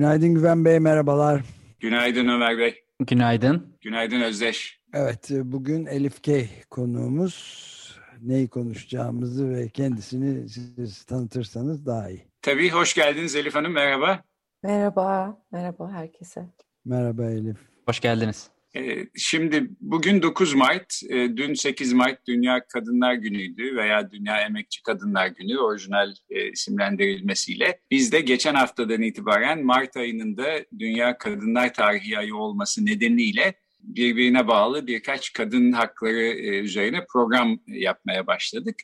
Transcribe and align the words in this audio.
Günaydın 0.00 0.34
Güven 0.34 0.64
Bey, 0.64 0.78
merhabalar. 0.78 1.42
Günaydın 1.80 2.28
Ömer 2.28 2.58
Bey. 2.58 2.84
Günaydın. 3.00 3.76
Günaydın 3.80 4.20
Özdeş. 4.20 4.80
Evet, 4.94 5.30
bugün 5.30 5.86
Elif 5.86 6.22
Kay 6.22 6.48
konuğumuz. 6.70 7.98
Neyi 8.20 8.48
konuşacağımızı 8.48 9.50
ve 9.50 9.68
kendisini 9.68 10.48
siz 10.48 11.04
tanıtırsanız 11.04 11.86
daha 11.86 12.10
iyi. 12.10 12.26
Tabii, 12.42 12.70
hoş 12.70 12.94
geldiniz 12.94 13.36
Elif 13.36 13.54
Hanım, 13.54 13.72
merhaba. 13.72 14.22
Merhaba, 14.62 15.38
merhaba 15.52 15.92
herkese. 15.92 16.46
Merhaba 16.84 17.24
Elif. 17.24 17.56
Hoş 17.88 18.00
geldiniz. 18.00 18.50
Ee, 18.76 19.06
şimdi 19.16 19.70
bugün 19.80 20.22
9 20.22 20.54
Mart, 20.54 21.00
e, 21.08 21.36
dün 21.36 21.54
8 21.54 21.92
Mart 21.92 22.26
Dünya 22.26 22.66
Kadınlar 22.68 23.14
Günü'ydü 23.14 23.76
veya 23.76 24.10
Dünya 24.10 24.40
Emekçi 24.40 24.82
Kadınlar 24.82 25.26
Günü 25.26 25.58
orijinal 25.58 26.14
e, 26.30 26.50
isimlendirilmesiyle. 26.50 27.80
Biz 27.90 28.12
de 28.12 28.20
geçen 28.20 28.54
haftadan 28.54 29.02
itibaren 29.02 29.64
Mart 29.64 29.96
ayının 29.96 30.36
da 30.36 30.64
Dünya 30.78 31.18
Kadınlar 31.18 31.74
Tarihi 31.74 32.18
Ayı 32.18 32.36
olması 32.36 32.86
nedeniyle 32.86 33.54
birbirine 33.80 34.48
bağlı 34.48 34.86
birkaç 34.86 35.32
kadın 35.32 35.72
hakları 35.72 36.22
e, 36.22 36.58
üzerine 36.58 37.04
program 37.12 37.60
yapmaya 37.66 38.26
başladık. 38.26 38.76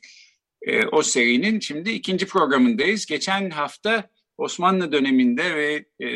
O 0.91 1.03
serinin 1.03 1.59
şimdi 1.59 1.89
ikinci 1.89 2.27
programındayız. 2.27 3.05
Geçen 3.05 3.49
hafta 3.49 4.09
Osmanlı 4.37 4.91
döneminde 4.91 5.55
ve 5.55 5.85
e, 6.07 6.09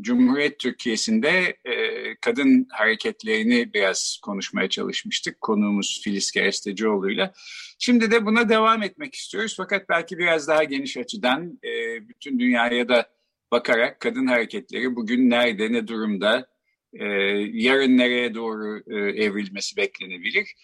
Cumhuriyet 0.00 0.58
Türkiye'sinde 0.58 1.56
e, 1.64 1.72
kadın 2.20 2.66
hareketlerini 2.70 3.74
biraz 3.74 4.18
konuşmaya 4.22 4.68
çalışmıştık 4.68 5.40
konuğumuz 5.40 6.00
Filiz 6.04 6.30
Kerestecioğlu'yla. 6.30 7.32
Şimdi 7.78 8.10
de 8.10 8.26
buna 8.26 8.48
devam 8.48 8.82
etmek 8.82 9.14
istiyoruz 9.14 9.54
fakat 9.56 9.88
belki 9.88 10.18
biraz 10.18 10.48
daha 10.48 10.64
geniş 10.64 10.96
açıdan 10.96 11.58
e, 11.64 12.08
bütün 12.08 12.38
dünyaya 12.38 12.88
da 12.88 13.10
bakarak 13.52 14.00
kadın 14.00 14.26
hareketleri 14.26 14.96
bugün 14.96 15.30
nerede, 15.30 15.72
ne 15.72 15.88
durumda, 15.88 16.48
e, 16.92 17.04
yarın 17.52 17.98
nereye 17.98 18.34
doğru 18.34 18.82
e, 18.86 18.96
evrilmesi 19.24 19.76
beklenebilir. 19.76 20.54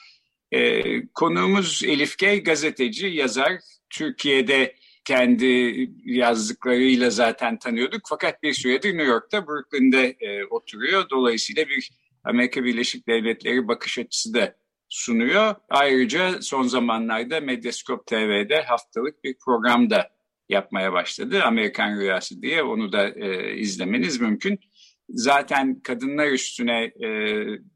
E, 0.52 0.82
konuğumuz 1.06 1.82
Elif 1.86 2.18
Gey, 2.18 2.42
gazeteci, 2.42 3.06
yazar, 3.06 3.52
Türkiye'de 3.90 4.74
kendi 5.04 5.90
yazdıklarıyla 6.04 7.10
zaten 7.10 7.58
tanıyorduk. 7.58 8.00
Fakat 8.08 8.42
bir 8.42 8.52
süredir 8.52 8.88
New 8.88 9.12
York'ta, 9.12 9.46
Brooklyn'de 9.46 10.16
e, 10.20 10.44
oturuyor. 10.44 11.10
Dolayısıyla 11.10 11.68
bir 11.68 11.90
Amerika 12.24 12.64
Birleşik 12.64 13.08
Devletleri 13.08 13.68
bakış 13.68 13.98
açısı 13.98 14.34
da 14.34 14.56
sunuyor. 14.88 15.54
Ayrıca 15.68 16.42
son 16.42 16.62
zamanlarda 16.62 17.40
Medyascope 17.40 18.04
TV'de 18.04 18.62
haftalık 18.62 19.24
bir 19.24 19.36
program 19.44 19.90
da 19.90 20.10
yapmaya 20.48 20.92
başladı. 20.92 21.42
Amerikan 21.42 21.96
Rüyası 21.96 22.42
diye 22.42 22.62
onu 22.62 22.92
da 22.92 23.08
e, 23.08 23.56
izlemeniz 23.56 24.20
mümkün. 24.20 24.60
Zaten 25.08 25.80
kadınlar 25.80 26.26
üstüne 26.26 26.84
e, 26.84 27.08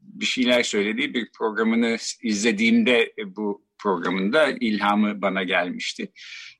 bir 0.01 0.25
şeyler 0.25 0.63
söylediği 0.63 1.13
bir 1.13 1.31
programını 1.37 1.97
izlediğimde 2.23 3.01
e, 3.01 3.35
bu 3.35 3.69
programında 3.77 4.49
ilhamı 4.59 5.21
bana 5.21 5.43
gelmişti. 5.43 6.11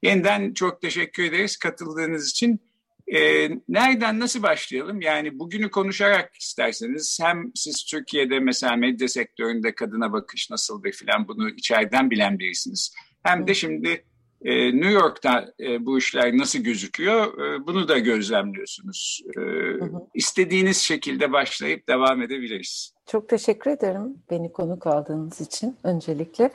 Yeniden 0.04 0.54
çok 0.54 0.82
teşekkür 0.82 1.24
ederiz 1.24 1.58
katıldığınız 1.58 2.30
için. 2.30 2.60
E, 3.08 3.50
nereden 3.70 4.20
nasıl 4.20 4.44
başlayalım? 4.44 5.02
Yani 5.02 5.40
bugünü 5.40 5.72
konuşarak 5.72 6.36
isterseniz 6.40 7.20
hem 7.22 7.52
siz 7.56 7.86
Türkiye'de 7.86 8.40
mesela 8.40 8.76
medya 8.76 9.08
sektöründe 9.08 9.76
kadına 9.76 10.12
bakış 10.12 10.50
nasıldır 10.52 10.92
filan 10.92 11.28
bunu 11.28 11.50
içeriden 11.50 12.12
bilen 12.12 12.40
birisiniz. 12.40 12.94
Hem 13.24 13.48
de 13.48 13.54
şimdi 13.54 14.04
e, 14.42 14.76
New 14.76 14.92
York'ta 14.92 15.54
e, 15.60 15.86
bu 15.86 15.98
işler 15.98 16.38
nasıl 16.38 16.60
gözüküyor 16.60 17.42
e, 17.42 17.68
bunu 17.68 17.88
da 17.88 18.00
gözlemliyorsunuz. 18.00 19.22
E, 19.38 19.40
hı 19.40 19.86
hı. 19.86 20.08
İstediğiniz 20.14 20.78
şekilde 20.78 21.31
başlayıp 21.31 21.88
devam 21.88 22.22
edebiliriz. 22.22 22.94
Çok 23.08 23.30
teşekkür 23.30 23.72
ederim 23.72 24.18
beni 24.31 24.52
konuk 24.52 24.88
aldığınız 24.88 25.42
için 25.42 25.78
öncelikle. 25.84 26.52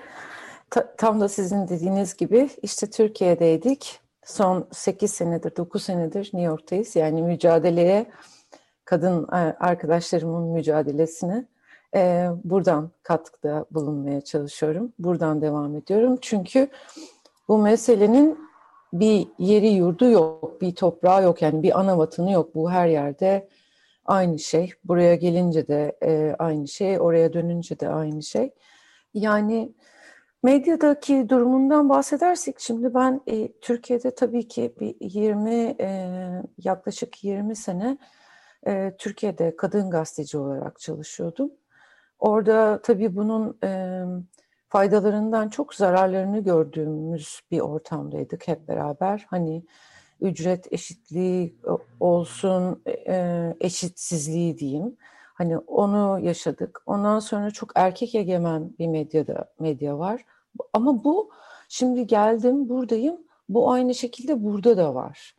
Ta, 0.71 0.95
tam 0.97 1.21
da 1.21 1.29
sizin 1.29 1.69
dediğiniz 1.69 2.17
gibi 2.17 2.51
işte 2.63 2.91
Türkiye'deydik. 2.91 4.01
Son 4.25 4.69
8 4.73 5.11
senedir, 5.11 5.57
9 5.57 5.83
senedir 5.83 6.25
New 6.25 6.43
York'tayız. 6.43 6.97
Yani 6.97 7.23
mücadeleye, 7.23 8.07
kadın 8.85 9.25
e, 9.33 9.37
arkadaşlarımın 9.61 10.43
mücadelesine 10.43 11.47
e, 11.95 12.29
buradan 12.45 12.91
katkıda 13.03 13.65
bulunmaya 13.71 14.21
çalışıyorum. 14.21 14.93
Buradan 14.99 15.43
devam 15.43 15.77
ediyorum. 15.77 16.19
Çünkü 16.21 16.69
bu 17.49 17.59
meselenin 17.59 18.39
bir 18.93 19.29
yeri 19.39 19.69
yurdu 19.69 20.11
yok, 20.11 20.61
bir 20.61 20.75
toprağı 20.75 21.23
yok. 21.23 21.43
Yani 21.43 21.63
bir 21.63 21.81
ana 21.81 21.99
vatanı 21.99 22.33
yok. 22.33 22.55
Bu 22.55 22.71
her 22.71 22.89
yerde 22.89 23.49
aynı 24.07 24.39
şey. 24.39 24.73
Buraya 24.85 25.15
gelince 25.15 25.69
de 25.69 25.97
e, 26.03 26.35
aynı 26.39 26.69
şey, 26.69 27.01
oraya 27.01 27.33
dönünce 27.33 27.81
de 27.81 27.89
aynı 27.89 28.23
şey. 28.23 28.51
Yani 29.15 29.73
Medyadaki 30.45 31.29
durumundan 31.29 31.89
bahsedersek 31.89 32.61
şimdi 32.61 32.95
ben 32.95 33.21
e, 33.27 33.53
Türkiye'de 33.53 34.15
tabii 34.15 34.49
ki 34.49 34.75
bir 34.81 34.97
20 35.01 35.51
e, 35.81 36.09
yaklaşık 36.59 37.25
20 37.25 37.57
sene 37.57 37.99
e, 38.67 38.97
Türkiye'de 38.99 39.57
kadın 39.57 39.91
gazeteci 39.91 40.39
olarak 40.39 40.81
çalışıyordum. 40.81 41.51
Orada 42.19 42.81
tabii 42.83 43.17
bunun 43.17 43.59
e, 43.65 44.03
faydalarından 44.69 45.49
çok 45.49 45.75
zararlarını 45.75 46.45
gördüğümüz 46.45 47.41
bir 47.51 47.61
ortamdaydık 47.61 48.49
hep 48.49 48.69
beraber. 48.69 49.27
Hani 49.31 49.65
ücret 50.21 50.73
eşitliği 50.73 51.57
olsun, 52.01 52.83
e, 53.09 53.55
eşitsizliği 53.61 54.59
diyeyim. 54.59 54.97
Hani 55.35 55.59
onu 55.59 56.21
yaşadık. 56.21 56.83
Ondan 56.87 57.19
sonra 57.19 57.51
çok 57.51 57.73
erkek 57.75 58.15
egemen 58.15 58.71
bir 58.79 58.87
medyada 58.87 59.53
medya 59.59 59.99
var. 59.99 60.25
Ama 60.73 61.05
bu 61.05 61.31
şimdi 61.69 62.07
geldim 62.07 62.69
buradayım. 62.69 63.19
Bu 63.49 63.73
aynı 63.73 63.95
şekilde 63.95 64.45
burada 64.45 64.77
da 64.77 64.95
var. 64.95 65.35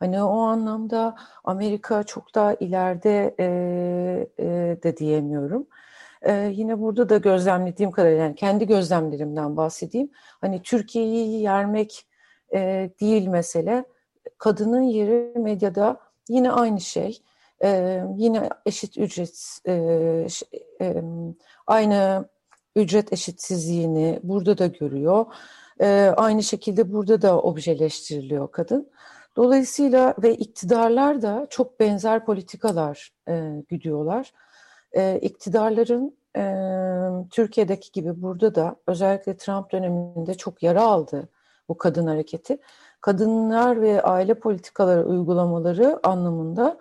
Hani 0.00 0.22
o 0.22 0.38
anlamda 0.38 1.16
Amerika 1.44 2.02
çok 2.02 2.34
daha 2.34 2.54
ileride 2.54 3.34
e, 3.40 3.46
e, 4.38 4.46
de 4.82 4.96
diyemiyorum. 4.96 5.66
E, 6.22 6.32
yine 6.54 6.80
burada 6.80 7.08
da 7.08 7.16
gözlemlediğim 7.16 7.90
kadarıyla 7.90 8.22
yani 8.22 8.34
kendi 8.34 8.66
gözlemlerimden 8.66 9.56
bahsedeyim. 9.56 10.10
Hani 10.40 10.62
Türkiye'yi 10.62 11.42
yermek 11.42 12.06
e, 12.54 12.90
değil 13.00 13.28
mesele. 13.28 13.84
Kadının 14.38 14.82
yeri 14.82 15.38
medyada 15.38 16.00
yine 16.28 16.52
aynı 16.52 16.80
şey. 16.80 17.22
E, 17.64 18.00
yine 18.16 18.48
eşit 18.66 18.98
ücret, 18.98 19.58
e, 19.66 19.72
e, 20.80 21.02
aynı 21.66 22.28
ücret 22.76 23.12
eşitsizliğini 23.12 24.20
burada 24.22 24.58
da 24.58 24.66
görüyor. 24.66 25.26
E, 25.80 26.12
aynı 26.16 26.42
şekilde 26.42 26.92
burada 26.92 27.22
da 27.22 27.40
objeleştiriliyor 27.40 28.52
kadın. 28.52 28.90
Dolayısıyla 29.36 30.14
ve 30.22 30.34
iktidarlar 30.34 31.22
da 31.22 31.46
çok 31.50 31.80
benzer 31.80 32.24
politikalar 32.24 33.12
e, 33.28 33.62
güdüyorlar. 33.68 34.32
E, 34.92 35.18
iktidarların 35.22 36.16
e, 36.36 36.44
Türkiye'deki 37.30 37.92
gibi 37.92 38.22
burada 38.22 38.54
da 38.54 38.76
özellikle 38.86 39.36
Trump 39.36 39.72
döneminde 39.72 40.34
çok 40.34 40.62
yara 40.62 40.82
aldı 40.82 41.28
bu 41.68 41.78
kadın 41.78 42.06
hareketi. 42.06 42.58
Kadınlar 43.00 43.82
ve 43.82 44.02
aile 44.02 44.34
politikaları 44.34 45.06
uygulamaları 45.06 46.00
anlamında 46.02 46.78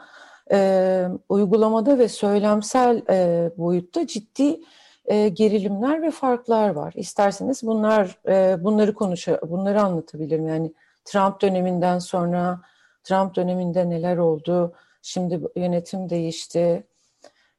e, 0.52 1.08
uygulamada 1.30 1.98
ve 2.00 2.08
söylemsel 2.08 3.02
e, 3.10 3.52
boyutta 3.58 4.08
ciddi 4.08 4.60
e, 5.06 5.30
gerilimler 5.30 6.02
ve 6.02 6.12
farklar 6.12 6.70
var. 6.70 6.94
İsterseniz 6.96 7.64
bunlar 7.64 8.18
e, 8.28 8.64
bunları 8.64 8.94
konuş 8.94 9.28
bunları 9.28 9.82
anlatabilirim. 9.82 10.48
Yani 10.48 10.72
Trump 11.06 11.42
döneminden 11.42 12.00
sonra 12.00 12.62
Trump 13.04 13.36
döneminde 13.36 13.90
neler 13.90 14.18
oldu? 14.18 14.74
Şimdi 15.02 15.42
yönetim 15.56 16.10
değişti. 16.10 16.84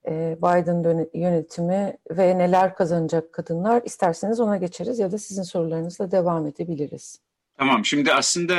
E, 0.08 0.36
Biden 0.38 1.08
yönetimi 1.14 1.96
ve 2.10 2.38
neler 2.38 2.74
kazanacak 2.74 3.32
kadınlar? 3.32 3.82
İsterseniz 3.84 4.40
ona 4.40 4.56
geçeriz 4.56 4.98
ya 4.98 5.12
da 5.12 5.18
sizin 5.18 5.42
sorularınızla 5.42 6.10
devam 6.10 6.46
edebiliriz. 6.46 7.20
Tamam. 7.58 7.84
Şimdi 7.84 8.12
aslında 8.12 8.54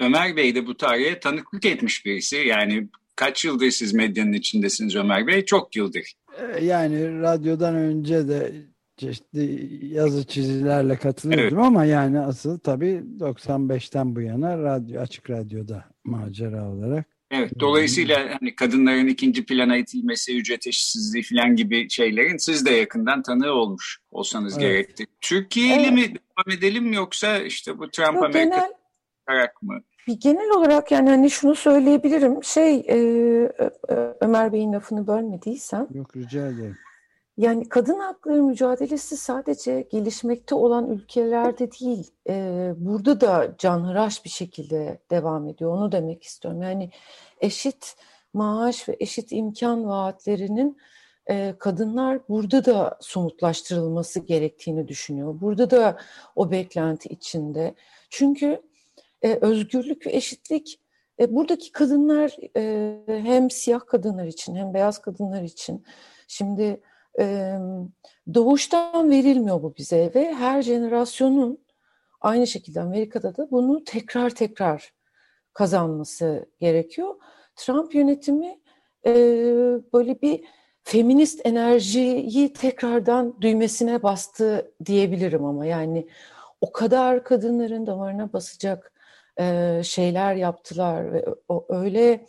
Ömer 0.00 0.36
Bey 0.36 0.54
de 0.54 0.66
bu 0.66 0.76
tarihe 0.76 1.20
tanıklık 1.20 1.66
etmiş 1.66 2.06
birisi. 2.06 2.36
Yani 2.36 2.88
kaç 3.16 3.44
yıldır 3.44 3.70
siz 3.70 3.94
medyanın 3.94 4.32
içindesiniz 4.32 4.96
Ömer 4.96 5.26
Bey? 5.26 5.44
Çok 5.44 5.76
yıldır. 5.76 6.14
E, 6.40 6.64
yani 6.64 7.20
radyodan 7.20 7.74
önce 7.74 8.28
de 8.28 8.52
çeşitli 8.96 9.68
yazı 9.94 10.26
çizilerle 10.26 10.96
katılıyordum 10.96 11.58
evet. 11.58 11.66
ama 11.66 11.84
yani 11.84 12.20
asıl 12.20 12.58
tabii 12.58 13.02
95'ten 13.18 14.16
bu 14.16 14.20
yana 14.20 14.58
radyo 14.58 15.00
açık 15.00 15.30
radyoda 15.30 15.84
macera 16.04 16.70
olarak. 16.70 17.06
Evet, 17.30 17.52
dolayısıyla 17.60 18.38
hani 18.40 18.54
kadınların 18.54 19.06
ikinci 19.06 19.46
plana 19.46 19.76
itilmesi, 19.76 20.38
ücret 20.38 20.66
eşitsizliği 20.66 21.24
falan 21.24 21.56
gibi 21.56 21.90
şeylerin 21.90 22.36
siz 22.36 22.66
de 22.66 22.70
yakından 22.70 23.22
tanığı 23.22 23.52
olmuş 23.52 23.98
olsanız 24.10 24.58
evet. 24.58 24.62
gerekti. 24.62 25.06
Türkiye 25.20 25.66
ile 25.66 25.82
evet. 25.82 25.92
mi 25.92 26.02
devam 26.02 26.58
edelim 26.58 26.92
yoksa 26.92 27.38
işte 27.38 27.78
bu 27.78 27.90
Trump 27.90 28.14
Yok, 28.14 28.24
Amerika 28.24 28.68
genel, 29.26 29.48
mı? 29.62 29.82
Bir 30.10 30.20
genel 30.20 30.50
olarak 30.50 30.90
yani 30.90 31.10
hani 31.10 31.30
şunu 31.30 31.54
söyleyebilirim. 31.54 32.44
Şey 32.44 32.76
e, 32.88 32.96
Ömer 34.20 34.52
Bey'in 34.52 34.72
lafını 34.72 35.06
bölmediysem. 35.06 35.86
Yok 35.94 36.16
rica 36.16 36.46
ederim. 36.46 36.76
Yani 37.36 37.68
kadın 37.68 37.98
hakları 37.98 38.42
mücadelesi 38.42 39.16
sadece 39.16 39.88
gelişmekte 39.90 40.54
olan 40.54 40.90
ülkelerde 40.90 41.70
değil, 41.72 42.10
e, 42.28 42.72
burada 42.76 43.20
da 43.20 43.54
canhıraş 43.58 44.24
bir 44.24 44.30
şekilde 44.30 44.98
devam 45.10 45.48
ediyor. 45.48 45.72
Onu 45.72 45.92
demek 45.92 46.22
istiyorum. 46.22 46.62
Yani 46.62 46.90
eşit 47.40 47.96
maaş 48.32 48.88
ve 48.88 48.96
eşit 49.00 49.32
imkan 49.32 49.88
vaatlerinin 49.88 50.76
e, 51.26 51.54
kadınlar 51.58 52.20
burada 52.28 52.64
da 52.64 52.98
somutlaştırılması 53.00 54.20
gerektiğini 54.20 54.88
düşünüyor. 54.88 55.40
Burada 55.40 55.70
da 55.70 55.96
o 56.36 56.50
beklenti 56.50 57.08
içinde. 57.08 57.74
Çünkü 58.10 58.60
e, 59.22 59.38
özgürlük 59.40 60.06
ve 60.06 60.12
eşitlik 60.12 60.80
e, 61.20 61.34
buradaki 61.34 61.72
kadınlar 61.72 62.36
e, 62.56 62.96
hem 63.06 63.50
siyah 63.50 63.86
kadınlar 63.86 64.26
için 64.26 64.54
hem 64.54 64.74
beyaz 64.74 65.00
kadınlar 65.00 65.42
için 65.42 65.84
şimdi 66.28 66.80
doğuştan 68.34 69.10
verilmiyor 69.10 69.62
bu 69.62 69.76
bize 69.76 70.12
ve 70.14 70.34
her 70.34 70.62
jenerasyonun 70.62 71.58
aynı 72.20 72.46
şekilde 72.46 72.80
Amerika'da 72.80 73.36
da 73.36 73.50
bunu 73.50 73.84
tekrar 73.84 74.30
tekrar 74.30 74.92
kazanması 75.52 76.48
gerekiyor. 76.60 77.14
Trump 77.56 77.94
yönetimi 77.94 78.60
böyle 79.92 80.22
bir 80.22 80.44
feminist 80.82 81.46
enerjiyi 81.46 82.52
tekrardan 82.52 83.40
düğmesine 83.40 84.02
bastı 84.02 84.72
diyebilirim 84.84 85.44
ama 85.44 85.66
yani 85.66 86.08
o 86.60 86.72
kadar 86.72 87.24
kadınların 87.24 87.86
damarına 87.86 88.32
basacak 88.32 88.92
şeyler 89.82 90.34
yaptılar 90.34 91.12
ve 91.12 91.24
o 91.48 91.66
öyle 91.68 92.26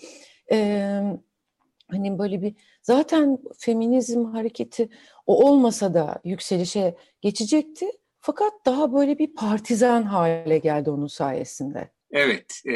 hani 1.92 2.20
böyle 2.20 2.42
bir 2.42 2.56
zaten 2.82 3.38
feminizm 3.60 4.26
hareketi 4.26 4.90
o 5.26 5.50
olmasa 5.50 5.94
da 5.94 6.22
yükselişe 6.24 6.96
geçecekti. 7.22 7.86
Fakat 8.20 8.54
daha 8.66 8.94
böyle 8.94 9.20
bir 9.20 9.34
partizan 9.34 10.04
hale 10.04 10.58
geldi 10.58 10.90
onun 10.90 11.08
sayesinde. 11.08 11.92
Evet, 12.12 12.62
e, 12.68 12.76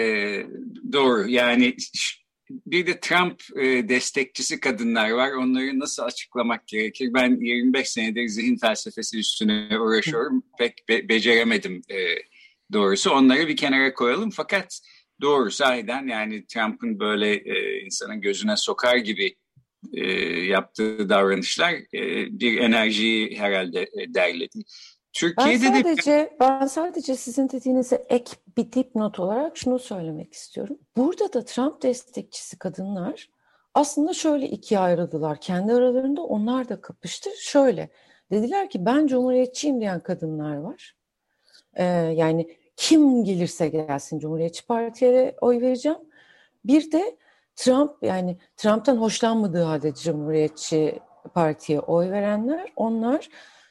doğru. 0.92 1.30
Yani 1.30 1.75
bir 2.50 2.88
de 2.88 3.00
Trump 3.00 3.42
e, 3.60 3.89
destekçisi 3.89 4.60
kadınlar 4.60 5.10
var. 5.10 5.31
Onları 5.31 5.80
nasıl 5.80 6.04
açıklamak 6.04 6.68
gerekir? 6.68 7.13
Ben 7.13 7.39
25 7.39 7.89
senedir 7.89 8.28
zihin 8.28 8.57
felsefesi 8.57 9.19
üstüne 9.19 9.80
uğraşıyorum. 9.80 10.44
Pek 10.57 10.89
be 10.89 11.10
beceremedim 11.10 11.81
e, 11.89 11.98
doğrusu. 12.74 13.12
Onları 13.12 13.48
bir 13.48 13.58
kenara 13.58 13.94
koyalım. 13.94 14.30
Fakat 14.30 14.80
doğru 15.22 15.52
sahiden 15.52 16.08
yani 16.08 16.46
Trump'ın 16.46 17.00
böyle 17.00 17.36
e, 17.36 17.82
insanın 17.86 18.22
gözüne 18.22 18.58
sokar 18.58 18.98
gibi 18.98 19.36
e, 19.94 20.08
yaptığı 20.46 21.10
davranışlar 21.10 21.72
e, 21.74 22.00
bir 22.40 22.58
enerjiyi 22.58 23.40
herhalde 23.40 23.82
e, 23.82 24.14
derledi. 24.14 24.60
Türkiye'de 25.14 25.64
ben 25.64 25.82
sadece, 25.82 26.12
de... 26.12 26.38
ben 26.40 26.66
sadece 26.66 27.16
sizin 27.16 27.50
dediğinize 27.50 28.06
ek 28.10 28.32
bir 28.58 28.72
dipnot 28.72 29.20
olarak 29.20 29.58
şunu 29.58 29.80
söylemek 29.80 30.34
istiyorum. 30.34 30.78
Burada 30.98 31.34
da 31.34 31.46
Trump 31.46 31.82
destekçisi 31.82 32.60
kadınlar 32.60 33.30
aslında 33.74 34.14
şöyle 34.14 34.48
ikiye 34.48 34.80
ayrıldılar. 34.80 35.42
Kendi 35.42 35.74
aralarında 35.74 36.22
onlar 36.22 36.70
da 36.70 36.82
kapıştı. 36.82 37.30
Şöyle 37.40 37.90
dediler 38.32 38.70
ki 38.70 38.86
ben 38.86 39.08
cumhuriyetçiyim 39.08 39.82
diyen 39.82 40.04
kadınlar 40.04 40.56
var. 40.56 40.94
Ee, 41.75 41.83
yani 42.16 42.57
kim 42.75 43.24
gelirse 43.24 43.68
gelsin 43.68 44.19
Cumhuriyetçi 44.19 44.66
Parti'ye 44.66 45.36
oy 45.42 45.62
vereceğim. 45.62 45.98
Bir 46.66 46.92
de 46.92 47.18
Trump 47.56 47.92
yani 48.01 48.38
Trump'tan 48.57 48.98
hoşlanmadığı 48.98 49.63
halde 49.63 49.94
Cumhuriyetçi 49.94 51.00
Parti'ye 51.33 51.80
oy 51.80 52.12
verenler 52.12 52.74
onlar 52.75 53.30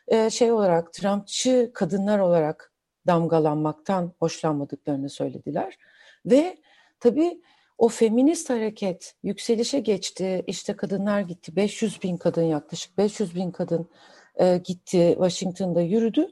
e, 0.08 0.30
şey 0.30 0.52
olarak 0.52 0.92
Trumpçı 0.92 1.70
kadınlar 1.74 2.18
olarak 2.18 2.72
damgalanmaktan 3.06 4.12
hoşlanmadıklarını 4.18 5.10
söylediler. 5.10 5.78
Ve 6.26 6.56
tabii 7.00 7.40
o 7.78 7.88
feminist 7.88 8.50
hareket 8.50 9.14
yükselişe 9.22 9.80
geçti. 9.80 10.44
İşte 10.46 10.76
kadınlar 10.76 11.20
gitti. 11.20 11.56
500 11.56 12.02
bin 12.02 12.16
kadın 12.16 12.42
yaklaşık 12.42 12.98
500 12.98 13.34
bin 13.34 13.50
kadın 13.50 13.88
e, 14.36 14.56
gitti 14.64 15.10
Washington'da 15.18 15.80
yürüdü. 15.80 16.28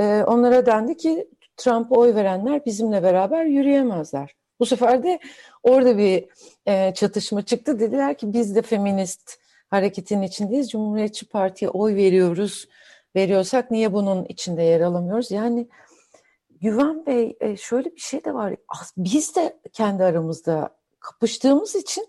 E, 0.00 0.24
onlara 0.26 0.66
dendi 0.66 0.96
ki 0.96 1.28
Trump'a 1.56 1.96
oy 1.96 2.14
verenler 2.14 2.64
bizimle 2.64 3.02
beraber 3.02 3.44
yürüyemezler. 3.44 4.34
Bu 4.60 4.66
sefer 4.66 5.02
de 5.02 5.18
orada 5.62 5.98
bir 5.98 6.26
e, 6.66 6.94
çatışma 6.94 7.42
çıktı. 7.42 7.80
Dediler 7.80 8.18
ki 8.18 8.32
biz 8.32 8.56
de 8.56 8.62
feminist 8.62 9.38
hareketin 9.70 10.22
içindeyiz. 10.22 10.70
Cumhuriyetçi 10.70 11.28
Parti'ye 11.28 11.70
oy 11.70 11.94
veriyoruz. 11.94 12.68
Veriyorsak 13.16 13.70
niye 13.70 13.92
bunun 13.92 14.24
içinde 14.24 14.62
yer 14.62 14.80
alamıyoruz? 14.80 15.30
Yani 15.30 15.68
Güven 16.50 17.06
Bey 17.06 17.36
e, 17.40 17.56
şöyle 17.56 17.94
bir 17.96 18.00
şey 18.00 18.24
de 18.24 18.34
var. 18.34 18.54
Biz 18.96 19.36
de 19.36 19.56
kendi 19.72 20.04
aramızda 20.04 20.68
kapıştığımız 21.00 21.74
için 21.74 22.06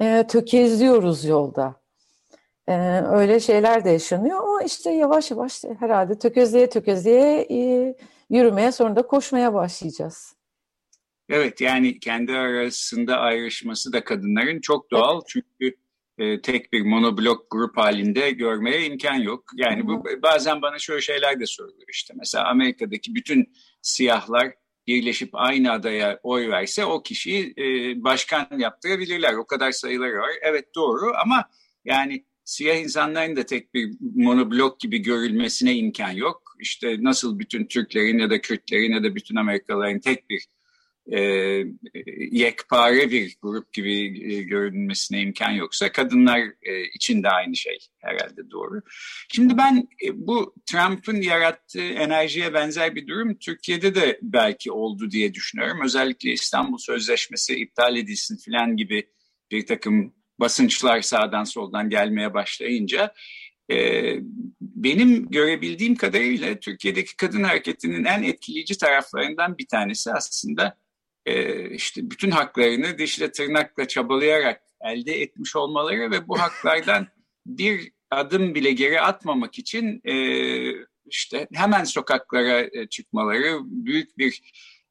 e, 0.00 0.26
tökezliyoruz 0.28 1.24
yolda. 1.24 1.74
E, 2.68 3.02
öyle 3.12 3.40
şeyler 3.40 3.84
de 3.84 3.90
yaşanıyor 3.90 4.38
ama 4.38 4.62
işte 4.62 4.90
yavaş 4.90 5.30
yavaş 5.30 5.64
herhalde 5.78 6.18
tökezleye 6.18 6.70
tökezleye 6.70 7.46
e, 7.50 7.94
yürümeye 8.30 8.72
sonra 8.72 8.96
da 8.96 9.02
koşmaya 9.02 9.54
başlayacağız. 9.54 10.34
Evet 11.28 11.60
yani 11.60 12.00
kendi 12.00 12.32
arasında 12.32 13.16
ayrışması 13.16 13.92
da 13.92 14.04
kadınların 14.04 14.60
çok 14.60 14.90
doğal 14.90 15.14
evet. 15.14 15.26
çünkü 15.28 15.76
e, 16.18 16.40
tek 16.42 16.72
bir 16.72 16.82
monoblok 16.82 17.50
grup 17.50 17.76
halinde 17.76 18.30
görmeye 18.30 18.86
imkan 18.86 19.14
yok. 19.14 19.44
Yani 19.54 19.86
bu 19.86 20.04
bazen 20.22 20.62
bana 20.62 20.78
şöyle 20.78 21.00
şeyler 21.00 21.40
de 21.40 21.46
soruluyor 21.46 21.88
işte 21.92 22.14
mesela 22.16 22.48
Amerika'daki 22.48 23.14
bütün 23.14 23.52
siyahlar 23.82 24.54
birleşip 24.86 25.30
aynı 25.32 25.72
adaya 25.72 26.20
oy 26.22 26.48
verse 26.48 26.84
o 26.84 27.02
kişiyi 27.02 27.54
e, 27.58 27.64
başkan 28.04 28.58
yaptırabilirler. 28.58 29.34
O 29.34 29.46
kadar 29.46 29.72
sayıları 29.72 30.18
var. 30.18 30.30
Evet 30.42 30.74
doğru 30.74 31.12
ama 31.22 31.44
yani 31.84 32.24
siyah 32.48 32.76
insanların 32.76 33.36
da 33.36 33.46
tek 33.46 33.74
bir 33.74 33.90
monoblok 34.00 34.80
gibi 34.80 34.98
görülmesine 34.98 35.74
imkan 35.74 36.10
yok. 36.10 36.56
İşte 36.60 36.96
nasıl 37.00 37.38
bütün 37.38 37.66
Türklerin 37.66 38.18
ya 38.18 38.30
da 38.30 38.40
Kürtlerin 38.40 38.92
ya 38.92 39.02
da 39.02 39.14
bütün 39.14 39.36
Amerikalıların 39.36 40.00
tek 40.00 40.30
bir 40.30 40.46
e, 41.12 41.20
yekpare 42.30 43.10
bir 43.10 43.36
grup 43.42 43.72
gibi 43.72 43.94
e, 44.34 44.42
görünmesine 44.42 45.20
imkan 45.20 45.50
yoksa 45.50 45.92
kadınlar 45.92 46.40
e, 46.62 46.84
için 46.94 47.22
de 47.22 47.28
aynı 47.28 47.56
şey 47.56 47.78
herhalde 47.98 48.50
doğru. 48.50 48.82
Şimdi 49.28 49.58
ben 49.58 49.88
e, 50.04 50.26
bu 50.26 50.54
Trump'ın 50.66 51.20
yarattığı 51.20 51.88
enerjiye 51.88 52.54
benzer 52.54 52.94
bir 52.94 53.06
durum 53.06 53.38
Türkiye'de 53.38 53.94
de 53.94 54.18
belki 54.22 54.72
oldu 54.72 55.10
diye 55.10 55.34
düşünüyorum. 55.34 55.80
Özellikle 55.84 56.30
İstanbul 56.30 56.78
Sözleşmesi 56.78 57.54
iptal 57.54 57.96
edilsin 57.96 58.36
filan 58.36 58.76
gibi 58.76 59.08
bir 59.50 59.66
takım 59.66 60.17
basınçlar 60.40 61.02
sağdan 61.02 61.44
soldan 61.44 61.90
gelmeye 61.90 62.34
başlayınca 62.34 63.14
e, 63.70 64.14
benim 64.60 65.30
görebildiğim 65.30 65.96
kadarıyla 65.96 66.60
Türkiye'deki 66.60 67.16
kadın 67.16 67.42
hareketinin 67.42 68.04
en 68.04 68.22
etkileyici 68.22 68.78
taraflarından 68.78 69.58
bir 69.58 69.66
tanesi 69.66 70.12
aslında 70.12 70.76
e, 71.26 71.64
işte 71.70 72.10
bütün 72.10 72.30
haklarını 72.30 72.98
dişle 72.98 73.32
tırnakla 73.32 73.88
çabalayarak 73.88 74.62
elde 74.80 75.22
etmiş 75.22 75.56
olmaları 75.56 76.10
ve 76.10 76.28
bu 76.28 76.40
haklardan 76.40 77.06
bir 77.46 77.92
adım 78.10 78.54
bile 78.54 78.72
geri 78.72 79.00
atmamak 79.00 79.58
için 79.58 80.00
e, 80.04 80.14
işte 81.06 81.48
hemen 81.54 81.84
sokaklara 81.84 82.86
çıkmaları, 82.88 83.58
büyük 83.62 84.18
bir 84.18 84.42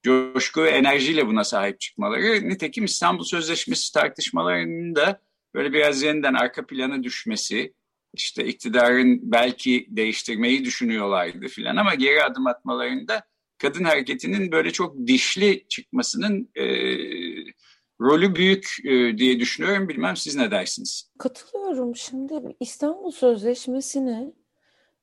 coşku 0.03 0.63
ve 0.63 0.69
enerjiyle 0.69 1.27
buna 1.27 1.43
sahip 1.43 1.79
çıkmaları. 1.79 2.49
Nitekim 2.49 2.85
İstanbul 2.85 3.23
Sözleşmesi 3.23 3.93
tartışmalarında 3.93 5.21
böyle 5.53 5.73
biraz 5.73 6.03
yeniden 6.03 6.33
arka 6.33 6.65
plana 6.65 7.03
düşmesi, 7.03 7.73
işte 8.13 8.45
iktidarın 8.45 9.19
belki 9.23 9.87
değiştirmeyi 9.89 10.65
düşünüyorlardı 10.65 11.47
filan 11.47 11.75
ama 11.75 11.95
geri 11.95 12.23
adım 12.23 12.47
atmalarında 12.47 13.23
kadın 13.57 13.83
hareketinin 13.83 14.51
böyle 14.51 14.71
çok 14.71 15.07
dişli 15.07 15.67
çıkmasının 15.67 16.49
e, 16.55 16.65
rolü 18.01 18.35
büyük 18.35 18.67
e, 18.85 19.17
diye 19.17 19.39
düşünüyorum. 19.39 19.89
Bilmem 19.89 20.15
siz 20.15 20.35
ne 20.35 20.51
dersiniz? 20.51 21.11
Katılıyorum. 21.19 21.95
Şimdi 21.95 22.33
İstanbul 22.59 23.11
Sözleşmesi'ni 23.11 24.33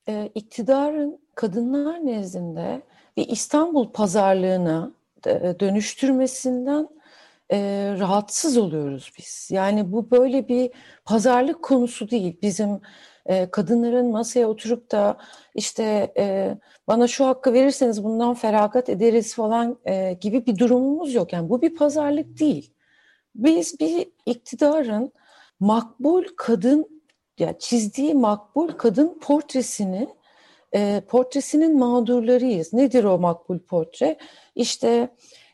e, 0.09 0.31
iktidarın 0.35 1.19
kadınlar 1.35 2.07
nezdinde 2.07 2.83
bir 3.17 3.29
İstanbul 3.29 3.93
pazarlığına 3.93 4.95
dönüştürmesinden 5.61 6.89
e, 7.53 7.59
rahatsız 7.99 8.57
oluyoruz 8.57 9.13
biz. 9.19 9.49
Yani 9.53 9.93
bu 9.93 10.11
böyle 10.11 10.49
bir 10.49 10.71
pazarlık 11.05 11.63
konusu 11.63 12.11
değil. 12.11 12.37
Bizim 12.43 12.81
e, 13.27 13.51
kadınların 13.51 14.11
masaya 14.11 14.49
oturup 14.49 14.91
da 14.91 15.19
işte 15.55 16.13
e, 16.19 16.57
bana 16.89 17.09
şu 17.09 17.27
hakkı 17.27 17.53
verirseniz 17.53 18.05
bundan 18.05 18.35
feragat 18.35 18.89
ederiz 18.89 19.35
falan 19.35 19.79
e, 19.85 20.13
gibi 20.21 20.47
bir 20.47 20.59
durumumuz 20.59 21.15
yok. 21.15 21.33
Yani 21.33 21.49
bu 21.49 21.63
bir 21.63 21.75
pazarlık 21.75 22.41
değil. 22.41 22.71
Biz 23.35 23.81
bir 23.81 24.09
iktidarın 24.27 25.13
makbul 25.61 26.25
kadın 26.37 27.03
ya 27.39 27.59
çizdiği 27.59 28.15
makbul 28.15 28.69
kadın 28.69 29.19
portresini 29.19 30.09
e, 30.75 31.03
portresinin 31.09 31.79
mağdurlarıyız. 31.79 32.73
Nedir 32.73 33.05
o 33.05 33.19
makbul 33.19 33.59
portre? 33.59 34.19
İşte 34.55 35.09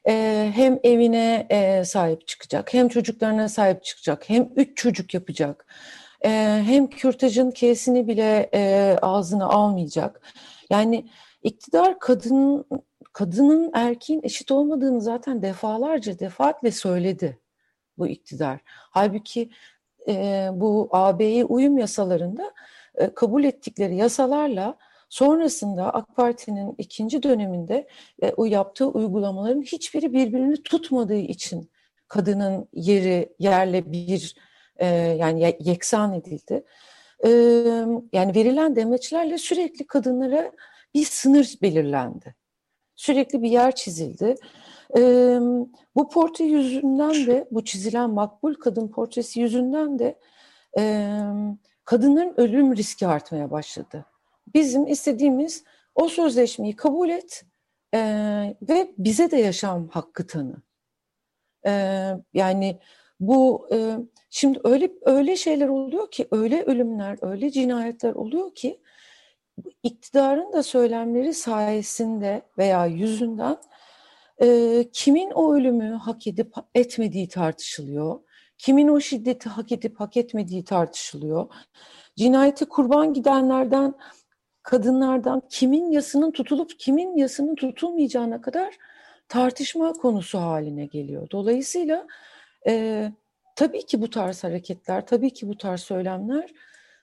e, 0.08 0.50
hem 0.54 0.78
evine 0.84 1.46
e, 1.50 1.84
sahip 1.84 2.26
çıkacak, 2.26 2.74
hem 2.74 2.88
çocuklarına 2.88 3.48
sahip 3.48 3.84
çıkacak, 3.84 4.30
hem 4.30 4.48
üç 4.56 4.76
çocuk 4.76 5.14
yapacak, 5.14 5.66
e, 6.24 6.28
hem 6.66 6.86
kürtajın 6.86 7.50
kesini 7.50 8.08
bile 8.08 8.50
e, 8.54 8.96
ağzına 9.02 9.46
almayacak. 9.46 10.20
Yani 10.70 11.08
iktidar 11.42 11.98
kadın 11.98 12.66
kadının 13.12 13.70
erkeğin 13.74 14.20
eşit 14.24 14.50
olmadığını 14.50 15.00
zaten 15.00 15.42
defalarca 15.42 16.18
defaatle 16.18 16.70
söyledi 16.70 17.38
bu 17.98 18.06
iktidar. 18.06 18.60
Halbuki 18.66 19.50
e, 20.08 20.48
bu 20.52 20.88
AB'ye 20.92 21.44
uyum 21.44 21.78
yasalarında 21.78 22.52
e, 22.94 23.14
kabul 23.14 23.44
ettikleri 23.44 23.96
yasalarla 23.96 24.78
Sonrasında 25.10 25.94
AK 25.94 26.16
Parti'nin 26.16 26.74
ikinci 26.78 27.22
döneminde 27.22 27.88
e, 28.22 28.32
o 28.32 28.44
yaptığı 28.44 28.88
uygulamaların 28.88 29.62
hiçbiri 29.62 30.12
birbirini 30.12 30.62
tutmadığı 30.62 31.16
için 31.16 31.70
kadının 32.08 32.68
yeri 32.72 33.34
yerle 33.38 33.92
bir 33.92 34.34
e, 34.76 34.86
yani 34.96 35.56
yeksan 35.60 36.12
edildi. 36.12 36.64
E, 37.24 37.30
yani 38.12 38.34
verilen 38.34 38.76
demeçlerle 38.76 39.38
sürekli 39.38 39.86
kadınlara 39.86 40.52
bir 40.94 41.04
sınır 41.04 41.54
belirlendi. 41.62 42.34
Sürekli 42.96 43.42
bir 43.42 43.50
yer 43.50 43.74
çizildi. 43.74 44.34
E, 44.96 45.00
bu 45.96 46.08
portre 46.08 46.44
yüzünden 46.44 47.26
de 47.26 47.48
bu 47.50 47.64
çizilen 47.64 48.10
makbul 48.10 48.54
kadın 48.54 48.88
portresi 48.88 49.40
yüzünden 49.40 49.98
de 49.98 50.18
e, 50.78 51.14
kadınların 51.84 52.34
ölüm 52.36 52.76
riski 52.76 53.06
artmaya 53.06 53.50
başladı. 53.50 54.06
Bizim 54.54 54.86
istediğimiz 54.86 55.64
o 55.94 56.08
sözleşmeyi 56.08 56.76
kabul 56.76 57.08
et 57.08 57.44
e, 57.94 58.00
ve 58.62 58.94
bize 58.98 59.30
de 59.30 59.36
yaşam 59.36 59.88
hakkı 59.88 60.26
tanı. 60.26 60.62
E, 61.66 61.72
yani 62.34 62.78
bu 63.20 63.68
e, 63.72 63.96
şimdi 64.30 64.60
öyle 64.64 64.90
öyle 65.02 65.36
şeyler 65.36 65.68
oluyor 65.68 66.10
ki, 66.10 66.28
öyle 66.30 66.62
ölümler, 66.62 67.18
öyle 67.22 67.50
cinayetler 67.50 68.12
oluyor 68.12 68.54
ki 68.54 68.80
iktidarın 69.82 70.52
da 70.52 70.62
söylemleri 70.62 71.34
sayesinde 71.34 72.42
veya 72.58 72.86
yüzünden 72.86 73.56
e, 74.42 74.84
kimin 74.92 75.30
o 75.30 75.54
ölümü 75.54 75.92
hak 75.94 76.26
edip 76.26 76.54
etmediği 76.74 77.28
tartışılıyor. 77.28 78.20
Kimin 78.58 78.88
o 78.88 79.00
şiddeti 79.00 79.48
hak 79.48 79.72
edip 79.72 80.00
hak 80.00 80.16
etmediği 80.16 80.64
tartışılıyor. 80.64 81.46
Cinayete 82.16 82.64
kurban 82.64 83.12
gidenlerden 83.12 83.94
kadınlardan 84.70 85.42
kimin 85.48 85.90
yasının 85.90 86.30
tutulup 86.30 86.78
kimin 86.78 87.16
yasının 87.16 87.54
tutulmayacağına 87.54 88.40
kadar 88.40 88.78
tartışma 89.28 89.92
konusu 89.92 90.38
haline 90.38 90.86
geliyor. 90.86 91.30
Dolayısıyla 91.30 92.06
e, 92.66 93.12
tabii 93.56 93.86
ki 93.86 94.02
bu 94.02 94.10
tarz 94.10 94.44
hareketler, 94.44 95.06
tabii 95.06 95.30
ki 95.30 95.48
bu 95.48 95.58
tarz 95.58 95.80
söylemler 95.80 96.50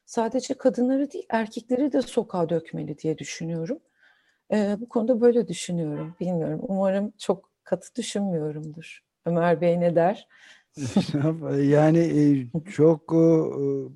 sadece 0.05 0.53
kadınları 0.53 1.11
değil 1.11 1.25
erkekleri 1.29 1.91
de 1.91 2.01
sokağa 2.01 2.49
dökmeli 2.49 2.97
diye 2.97 3.17
düşünüyorum. 3.17 3.79
E, 4.53 4.77
bu 4.79 4.89
konuda 4.89 5.21
böyle 5.21 5.47
düşünüyorum. 5.47 6.15
Bilmiyorum. 6.19 6.59
Umarım 6.67 7.13
çok 7.17 7.49
katı 7.63 7.95
düşünmüyorumdur. 7.95 9.03
Ömer 9.25 9.61
Bey 9.61 9.79
ne 9.79 9.95
der? 9.95 10.27
yani 11.63 11.99
e, 11.99 12.47
çok 12.71 13.11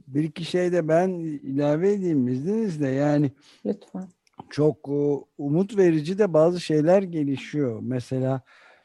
bir 0.08 0.24
iki 0.24 0.46
şey 0.46 0.72
de 0.72 0.88
ben 0.88 1.10
ilave 1.44 1.94
edeyim 1.94 2.28
izninizle 2.28 2.90
yani 2.90 3.32
lütfen. 3.66 4.08
çok 4.50 4.90
umut 5.38 5.78
verici 5.78 6.18
de 6.18 6.34
bazı 6.34 6.60
şeyler 6.60 7.04
gelişiyor. 7.04 7.80
Mesela 7.84 8.42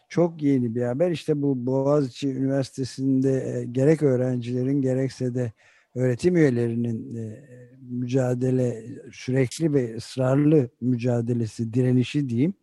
çok 0.09 0.43
yeni 0.43 0.75
bir 0.75 0.83
haber 0.83 1.11
işte 1.11 1.43
bu 1.43 1.67
Boğaziçi 1.67 2.29
Üniversitesi'nde 2.29 3.33
e, 3.33 3.65
gerek 3.65 4.03
öğrencilerin 4.03 4.83
gerekse 4.83 5.35
de 5.35 5.53
öğretim 5.95 6.37
üyelerinin 6.37 7.17
e, 7.17 7.45
mücadele 7.81 8.85
sürekli 9.13 9.75
ve 9.75 9.97
ısrarlı 9.97 10.69
mücadelesi 10.81 11.73
direnişi 11.73 12.29
diyeyim 12.29 12.55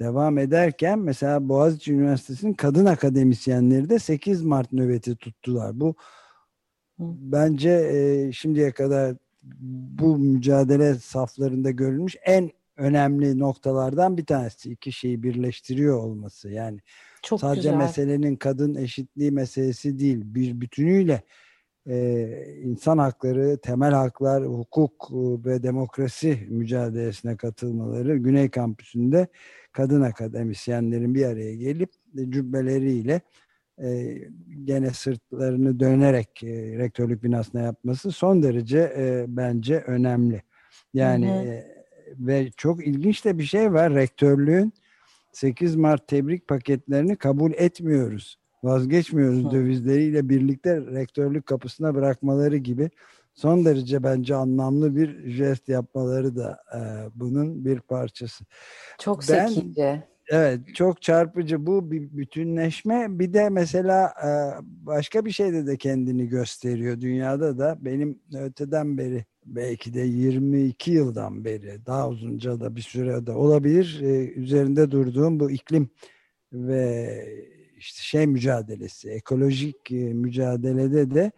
devam 0.00 0.38
ederken 0.38 0.98
mesela 0.98 1.48
Boğaziçi 1.48 1.92
Üniversitesi'nin 1.92 2.54
kadın 2.54 2.84
akademisyenleri 2.86 3.90
de 3.90 3.98
8 3.98 4.42
Mart 4.42 4.72
nöbeti 4.72 5.16
tuttular. 5.16 5.80
Bu 5.80 5.94
bence 6.98 7.70
e, 7.70 8.32
şimdiye 8.32 8.72
kadar 8.72 9.16
bu 10.00 10.18
mücadele 10.18 10.94
saflarında 10.94 11.70
görülmüş 11.70 12.16
en 12.24 12.50
önemli 12.76 13.38
noktalardan 13.38 14.16
bir 14.16 14.26
tanesi. 14.26 14.70
iki 14.70 14.92
şeyi 14.92 15.22
birleştiriyor 15.22 15.98
olması. 15.98 16.50
Yani 16.50 16.80
Çok 17.22 17.40
sadece 17.40 17.60
güzel. 17.60 17.76
meselenin 17.76 18.36
kadın 18.36 18.74
eşitliği 18.74 19.30
meselesi 19.30 19.98
değil. 19.98 20.20
Bir 20.24 20.60
bütünüyle 20.60 21.22
e, 21.88 22.28
insan 22.62 22.98
hakları, 22.98 23.58
temel 23.62 23.92
haklar, 23.92 24.44
hukuk 24.44 25.08
ve 25.46 25.62
demokrasi 25.62 26.46
mücadelesine 26.50 27.36
katılmaları 27.36 28.16
Güney 28.16 28.50
Kampüsü'nde 28.50 29.26
kadın 29.78 30.02
akademisyenlerin 30.02 31.14
bir 31.14 31.24
araya 31.24 31.54
gelip 31.54 31.90
cübbeleriyle 32.28 33.20
e, 33.82 34.18
gene 34.64 34.90
sırtlarını 34.90 35.80
dönerek 35.80 36.42
e, 36.42 36.78
rektörlük 36.78 37.22
binasına 37.22 37.62
yapması 37.62 38.12
son 38.12 38.42
derece 38.42 38.78
e, 38.78 39.24
bence 39.28 39.80
önemli. 39.80 40.42
Yani 40.94 41.28
hı 41.28 41.32
hı. 41.32 41.44
E, 41.44 41.66
ve 42.18 42.50
çok 42.56 42.86
ilginç 42.86 43.24
de 43.24 43.38
bir 43.38 43.44
şey 43.44 43.72
var 43.72 43.94
rektörlüğün 43.94 44.72
8 45.32 45.76
Mart 45.76 46.08
tebrik 46.08 46.48
paketlerini 46.48 47.16
kabul 47.16 47.52
etmiyoruz. 47.52 48.38
Vazgeçmiyoruz 48.62 49.44
hı. 49.44 49.50
dövizleriyle 49.50 50.28
birlikte 50.28 50.76
rektörlük 50.76 51.46
kapısına 51.46 51.94
bırakmaları 51.94 52.56
gibi 52.56 52.90
son 53.38 53.64
derece 53.64 54.02
bence 54.02 54.34
anlamlı 54.34 54.96
bir 54.96 55.30
jest 55.30 55.68
yapmaları 55.68 56.36
da 56.36 56.58
e, 56.74 56.80
bunun 57.14 57.64
bir 57.64 57.80
parçası. 57.80 58.44
Çok 58.98 59.20
ben, 59.28 59.46
zekice. 59.46 60.08
Evet 60.30 60.60
çok 60.74 61.02
çarpıcı 61.02 61.66
bu 61.66 61.90
bir 61.90 62.16
bütünleşme 62.16 63.06
bir 63.18 63.32
de 63.32 63.48
mesela 63.48 64.14
e, 64.24 64.30
başka 64.62 65.24
bir 65.24 65.30
şeyde 65.30 65.66
de 65.66 65.76
kendini 65.76 66.28
gösteriyor 66.28 67.00
dünyada 67.00 67.58
da 67.58 67.76
benim 67.80 68.18
öteden 68.34 68.98
beri 68.98 69.24
belki 69.46 69.94
de 69.94 70.00
22 70.00 70.90
yıldan 70.90 71.44
beri 71.44 71.86
daha 71.86 72.08
uzunca 72.08 72.60
da 72.60 72.76
bir 72.76 72.80
sürede 72.80 73.32
olabilir 73.32 74.00
e, 74.02 74.32
üzerinde 74.32 74.90
durduğum 74.90 75.40
bu 75.40 75.50
iklim 75.50 75.90
ve 76.52 77.24
işte 77.76 78.02
şey 78.02 78.26
mücadelesi 78.26 79.10
ekolojik 79.10 79.90
e, 79.90 79.94
mücadelede 79.94 81.14
de 81.14 81.32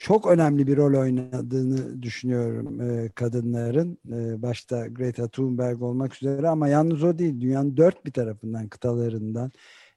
çok 0.00 0.26
önemli 0.26 0.66
bir 0.66 0.76
rol 0.76 1.00
oynadığını 1.00 2.02
düşünüyorum 2.02 2.80
e, 2.80 3.08
kadınların. 3.08 3.98
E, 4.12 4.42
başta 4.42 4.86
Greta 4.86 5.28
Thunberg 5.28 5.82
olmak 5.82 6.14
üzere 6.14 6.48
ama 6.48 6.68
yalnız 6.68 7.04
o 7.04 7.18
değil. 7.18 7.40
Dünyanın 7.40 7.76
dört 7.76 8.06
bir 8.06 8.12
tarafından, 8.12 8.68
kıtalarından, 8.68 9.52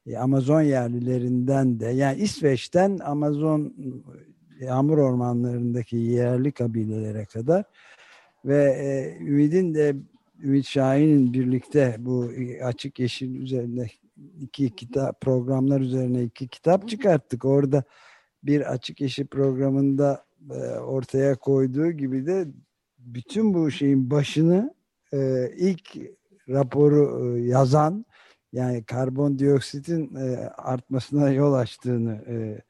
e, 0.08 0.18
Amazon 0.18 0.62
yerlilerinden 0.62 1.80
de 1.80 1.86
yani 1.86 2.22
İsveç'ten 2.22 3.00
Amazon 3.00 3.74
yağmur 4.60 4.98
ormanlarındaki 4.98 5.98
yerli 5.98 6.52
kabilelere 6.52 7.26
kadar 7.26 7.64
ve 8.46 8.64
e, 8.64 9.18
Ümit'in 9.26 9.76
de 9.76 9.96
Ümit 10.44 10.66
Şahin'in 10.66 11.34
birlikte 11.34 11.96
bu 12.00 12.32
açık 12.64 13.00
yeşil 13.00 13.36
üzerine 13.36 13.88
iki 14.42 14.76
kitap 14.76 15.22
programlar 15.22 15.82
üzerine 15.82 16.24
iki 16.24 16.48
kitap 16.48 16.90
çıkarttık. 16.90 17.46
Orada 17.46 17.84
bir 18.44 18.74
açık 18.74 19.02
yeşil 19.02 19.28
programında 19.28 20.26
e, 20.52 20.56
ortaya 20.80 21.36
koyduğu 21.36 21.92
gibi 21.92 22.26
de 22.26 22.48
bütün 22.98 23.54
bu 23.54 23.72
şeyin 23.72 24.10
başını 24.10 24.76
e, 25.14 25.50
ilk 25.58 25.98
raporu 26.50 27.36
e, 27.38 27.42
yazan 27.42 28.06
yani 28.54 28.84
karbondioksitin 28.84 30.16
e, 30.16 30.36
artmasına 30.48 31.30
yol 31.32 31.54
açtığını 31.54 32.24
e, 32.28 32.62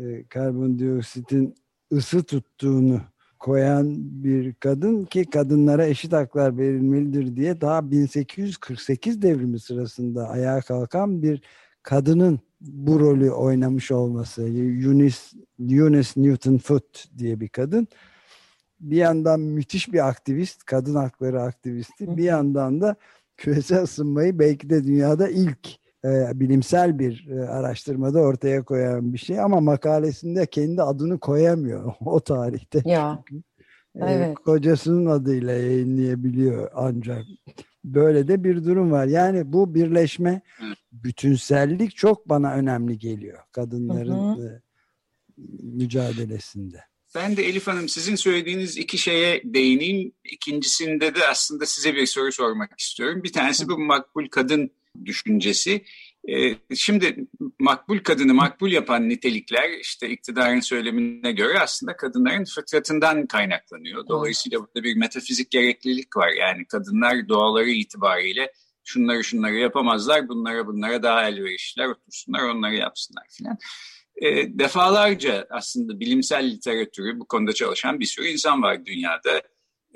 e, 0.00 0.24
karbondioksitin 0.28 1.54
ısı 1.92 2.22
tuttuğunu 2.22 3.00
koyan 3.38 3.96
bir 4.24 4.54
kadın 4.54 5.04
ki 5.04 5.24
kadınlara 5.24 5.86
eşit 5.86 6.12
haklar 6.12 6.58
verilmelidir 6.58 7.36
diye 7.36 7.60
daha 7.60 7.90
1848 7.90 9.22
devrimi 9.22 9.60
sırasında 9.60 10.28
ayağa 10.28 10.60
kalkan 10.60 11.22
bir 11.22 11.42
kadının 11.82 12.40
bu 12.60 13.00
rolü 13.00 13.30
oynamış 13.30 13.90
olması. 13.90 14.42
Eunice, 14.42 15.16
Eunice 15.60 16.10
Newton 16.16 16.58
Foot 16.58 17.04
diye 17.18 17.40
bir 17.40 17.48
kadın. 17.48 17.88
Bir 18.80 18.96
yandan 18.96 19.40
müthiş 19.40 19.92
bir 19.92 20.08
aktivist, 20.08 20.64
kadın 20.64 20.94
hakları 20.94 21.42
aktivisti. 21.42 22.16
Bir 22.16 22.24
yandan 22.24 22.80
da 22.80 22.96
küresel 23.36 23.82
ısınmayı 23.82 24.38
belki 24.38 24.70
de 24.70 24.84
dünyada 24.84 25.28
ilk 25.28 25.68
e, 26.04 26.40
bilimsel 26.40 26.98
bir 26.98 27.28
e, 27.30 27.48
araştırmada 27.48 28.20
ortaya 28.20 28.62
koyan 28.64 29.12
bir 29.12 29.18
şey 29.18 29.40
ama 29.40 29.60
makalesinde 29.60 30.46
kendi 30.46 30.82
adını 30.82 31.18
koyamıyor 31.18 31.92
o 32.04 32.20
tarihte. 32.20 32.82
Ya. 32.84 33.24
E, 33.94 34.04
evet. 34.04 34.34
Kocasının 34.34 35.06
adıyla 35.06 35.52
yayınlayabiliyor 35.52 36.70
ancak. 36.74 37.24
Böyle 37.84 38.28
de 38.28 38.44
bir 38.44 38.64
durum 38.64 38.90
var. 38.90 39.06
Yani 39.06 39.52
bu 39.52 39.74
birleşme, 39.74 40.42
bütünsellik 40.92 41.96
çok 41.96 42.28
bana 42.28 42.54
önemli 42.54 42.98
geliyor 42.98 43.38
kadınların 43.52 44.36
hı 44.36 44.42
hı. 44.42 44.46
E, 44.46 44.62
mücadelesinde. 45.62 46.80
Ben 47.14 47.36
de 47.36 47.46
Elif 47.46 47.66
Hanım 47.66 47.88
sizin 47.88 48.14
söylediğiniz 48.14 48.76
iki 48.76 48.98
şeye 48.98 49.42
değineyim. 49.44 50.12
İkincisinde 50.24 51.14
de 51.14 51.26
aslında 51.30 51.66
size 51.66 51.94
bir 51.94 52.06
soru 52.06 52.32
sormak 52.32 52.80
istiyorum. 52.80 53.22
Bir 53.22 53.32
tanesi 53.32 53.68
bu 53.68 53.78
makbul 53.78 54.28
kadın 54.28 54.70
düşüncesi. 55.04 55.84
Ee, 56.28 56.56
şimdi 56.76 57.26
makbul 57.58 57.98
kadını 57.98 58.34
makbul 58.34 58.72
yapan 58.72 59.08
nitelikler 59.08 59.70
işte 59.80 60.08
iktidarın 60.08 60.60
söylemine 60.60 61.32
göre 61.32 61.58
aslında 61.58 61.96
kadınların 61.96 62.44
fıtratından 62.44 63.26
kaynaklanıyor. 63.26 64.08
Dolayısıyla 64.08 64.58
burada 64.58 64.82
bir 64.82 64.96
metafizik 64.96 65.50
gereklilik 65.50 66.16
var. 66.16 66.28
Yani 66.28 66.64
kadınlar 66.64 67.28
doğaları 67.28 67.70
itibariyle 67.70 68.52
şunları 68.84 69.24
şunları 69.24 69.54
yapamazlar, 69.54 70.28
bunlara 70.28 70.66
bunlara 70.66 71.02
daha 71.02 71.28
elverişliler, 71.28 71.86
otursunlar 71.86 72.42
onları 72.42 72.74
yapsınlar 72.74 73.26
filan. 73.30 73.58
E, 74.16 74.58
defalarca 74.58 75.46
aslında 75.50 76.00
bilimsel 76.00 76.50
literatürü 76.50 77.20
bu 77.20 77.26
konuda 77.28 77.52
çalışan 77.52 78.00
bir 78.00 78.04
sürü 78.04 78.26
insan 78.26 78.62
var 78.62 78.86
dünyada. 78.86 79.42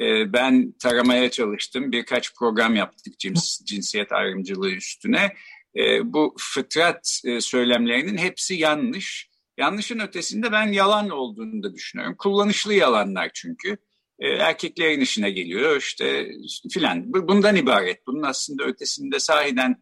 E, 0.00 0.32
ben 0.32 0.72
taramaya 0.72 1.30
çalıştım, 1.30 1.92
birkaç 1.92 2.34
program 2.34 2.76
yaptık 2.76 3.18
cins, 3.18 3.64
cinsiyet 3.64 4.12
ayrımcılığı 4.12 4.70
üstüne. 4.70 5.32
E, 5.76 6.12
bu 6.12 6.34
fıtrat 6.38 7.20
e, 7.24 7.40
söylemlerinin 7.40 8.18
hepsi 8.18 8.54
yanlış. 8.54 9.30
Yanlışın 9.58 9.98
ötesinde 9.98 10.52
ben 10.52 10.72
yalan 10.72 11.10
olduğunu 11.10 11.62
da 11.62 11.74
düşünüyorum. 11.74 12.16
Kullanışlı 12.18 12.74
yalanlar 12.74 13.30
çünkü. 13.34 13.76
E, 14.18 14.28
erkeklerin 14.28 15.00
işine 15.00 15.30
geliyor 15.30 15.76
işte 15.76 16.28
filan. 16.70 17.12
Bundan 17.12 17.56
ibaret. 17.56 18.06
Bunun 18.06 18.22
aslında 18.22 18.64
ötesinde 18.64 19.18
sahiden 19.18 19.76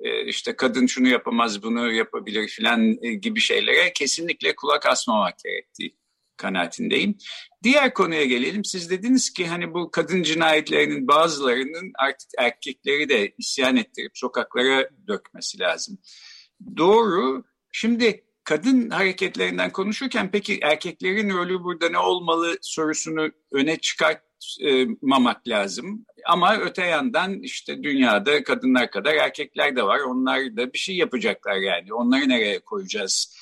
e, 0.00 0.26
işte 0.26 0.56
kadın 0.56 0.86
şunu 0.86 1.08
yapamaz 1.08 1.62
bunu 1.62 1.92
yapabilir 1.92 2.48
filan 2.48 3.04
e, 3.04 3.14
gibi 3.14 3.40
şeylere 3.40 3.92
kesinlikle 3.92 4.56
kulak 4.56 4.86
asmamak 4.86 5.34
gerektiği 5.44 5.96
kanaatindeyim. 6.38 7.18
Diğer 7.62 7.94
konuya 7.94 8.24
gelelim. 8.24 8.64
Siz 8.64 8.90
dediniz 8.90 9.30
ki 9.30 9.46
hani 9.46 9.74
bu 9.74 9.90
kadın 9.90 10.22
cinayetlerinin 10.22 11.08
bazılarının 11.08 11.92
artık 11.98 12.28
erkekleri 12.38 13.08
de 13.08 13.34
isyan 13.38 13.76
ettirip 13.76 14.12
sokaklara 14.14 14.88
dökmesi 15.08 15.60
lazım. 15.60 15.98
Doğru. 16.76 17.44
Şimdi 17.72 18.24
kadın 18.44 18.90
hareketlerinden 18.90 19.72
konuşurken 19.72 20.30
peki 20.30 20.58
erkeklerin 20.62 21.30
rolü 21.30 21.62
burada 21.62 21.88
ne 21.88 21.98
olmalı 21.98 22.58
sorusunu 22.62 23.30
öne 23.52 23.76
çıkartmamak 23.80 25.48
lazım. 25.48 26.06
Ama 26.26 26.56
öte 26.56 26.84
yandan 26.84 27.42
işte 27.42 27.82
dünyada 27.82 28.44
kadınlar 28.44 28.90
kadar 28.90 29.14
erkekler 29.14 29.76
de 29.76 29.82
var. 29.82 30.00
Onlar 30.00 30.56
da 30.56 30.72
bir 30.72 30.78
şey 30.78 30.96
yapacaklar 30.96 31.56
yani. 31.56 31.94
Onları 31.94 32.28
nereye 32.28 32.58
koyacağız? 32.58 33.36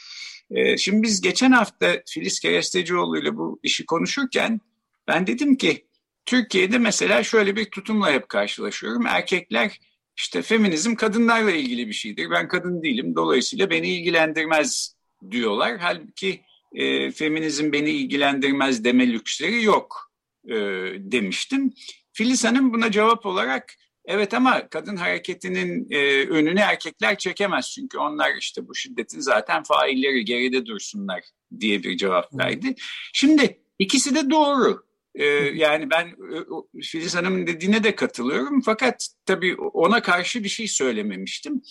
Ee, 0.51 0.77
şimdi 0.77 1.03
biz 1.03 1.21
geçen 1.21 1.53
hafta 1.53 2.03
Filiz 2.07 2.41
Kerestecioğlu 2.41 3.19
ile 3.19 3.37
bu 3.37 3.61
işi 3.63 3.87
konuşurken 3.87 4.61
ben 5.09 5.27
dedim 5.27 5.57
ki 5.57 5.87
Türkiye'de 6.27 6.79
mesela 6.79 7.23
şöyle 7.23 7.57
bir 7.57 7.65
tutumla 7.65 8.13
hep 8.13 8.29
karşılaşıyorum. 8.29 9.07
Erkekler 9.07 9.81
işte 10.17 10.43
feminizm 10.43 10.95
kadınlarla 10.95 11.51
ilgili 11.51 11.89
bir 11.89 11.93
şeydir. 11.93 12.31
Ben 12.31 12.49
kadın 12.49 12.83
değilim. 12.83 13.15
Dolayısıyla 13.17 13.71
beni 13.71 13.89
ilgilendirmez 13.89 14.97
diyorlar. 15.31 15.79
Halbuki 15.79 16.41
e, 16.75 17.11
feminizm 17.11 17.73
beni 17.73 17.91
ilgilendirmez 17.91 18.85
deme 18.85 19.13
lüksleri 19.13 19.63
yok 19.63 20.13
e, 20.49 20.55
demiştim. 20.99 21.75
Filiz 22.13 22.45
Hanım 22.45 22.73
buna 22.73 22.91
cevap 22.91 23.27
olarak 23.27 23.75
evet 24.07 24.35
ama 24.35 24.69
kadın 24.69 24.97
hareketinin 24.97 25.87
e, 25.91 26.27
önünü 26.27 26.61
erkekler 26.61 27.19
çekemez. 27.19 27.73
Çünkü 27.75 27.99
onlar 27.99 28.37
işte 28.41 28.69
bu 28.69 28.75
şiddetin 28.75 29.21
zaten 29.21 29.63
failleri 29.63 30.25
geride 30.25 30.67
dursunlar 30.67 31.25
diye 31.61 31.83
bir 31.83 31.97
cevap 31.97 32.39
verdi. 32.39 32.75
Şimdi 33.13 33.61
ikisi 33.79 34.15
de 34.15 34.31
doğru. 34.31 34.87
Ee, 35.15 35.25
yani 35.55 35.91
ben 35.91 36.17
Filiz 36.83 37.17
Hanım'ın 37.17 37.47
dediğine 37.47 37.85
de 37.85 37.95
katılıyorum. 37.95 38.61
Fakat 38.61 39.09
tabii 39.27 39.57
ona 39.57 40.03
karşı 40.03 40.45
bir 40.45 40.49
şey 40.49 40.69
söylememiştim. 40.69 41.63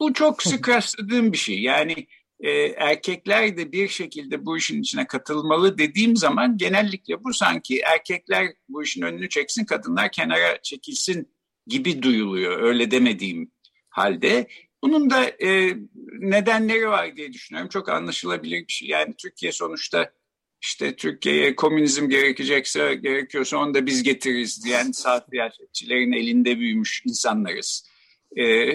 Bu 0.00 0.12
çok 0.12 0.42
sık 0.42 0.68
rastladığım 0.68 1.32
bir 1.32 1.38
şey. 1.38 1.60
Yani 1.62 2.06
e, 2.40 2.50
erkekler 2.66 3.56
de 3.56 3.72
bir 3.72 3.88
şekilde 3.88 4.46
bu 4.46 4.56
işin 4.56 4.80
içine 4.80 5.06
katılmalı 5.06 5.78
dediğim 5.78 6.16
zaman 6.16 6.56
genellikle 6.56 7.24
bu 7.24 7.34
sanki 7.34 7.80
erkekler 7.80 8.46
bu 8.68 8.82
işin 8.82 9.02
önünü 9.02 9.28
çeksin, 9.28 9.64
kadınlar 9.64 10.12
kenara 10.12 10.62
çekilsin 10.62 11.28
gibi 11.68 12.02
duyuluyor. 12.02 12.62
Öyle 12.62 12.90
demediğim 12.90 13.50
halde. 13.90 14.48
Bunun 14.82 15.10
da 15.10 15.24
e, 15.24 15.76
nedenleri 16.18 16.88
var 16.88 17.16
diye 17.16 17.32
düşünüyorum. 17.32 17.68
Çok 17.68 17.88
anlaşılabilir 17.88 18.68
bir 18.68 18.72
şey. 18.72 18.88
Yani 18.88 19.14
Türkiye 19.18 19.52
sonuçta 19.52 20.12
işte 20.60 20.96
Türkiye'ye 20.96 21.56
komünizm 21.56 22.08
gerekecekse 22.08 22.94
gerekiyorsa 22.94 23.56
onu 23.58 23.74
da 23.74 23.86
biz 23.86 24.02
getiririz 24.02 24.64
diyen 24.64 24.92
saat 24.92 25.28
siyasetçilerin 25.30 26.12
elinde 26.12 26.58
büyümüş 26.58 27.02
insanlarız 27.06 27.88
e, 28.36 28.68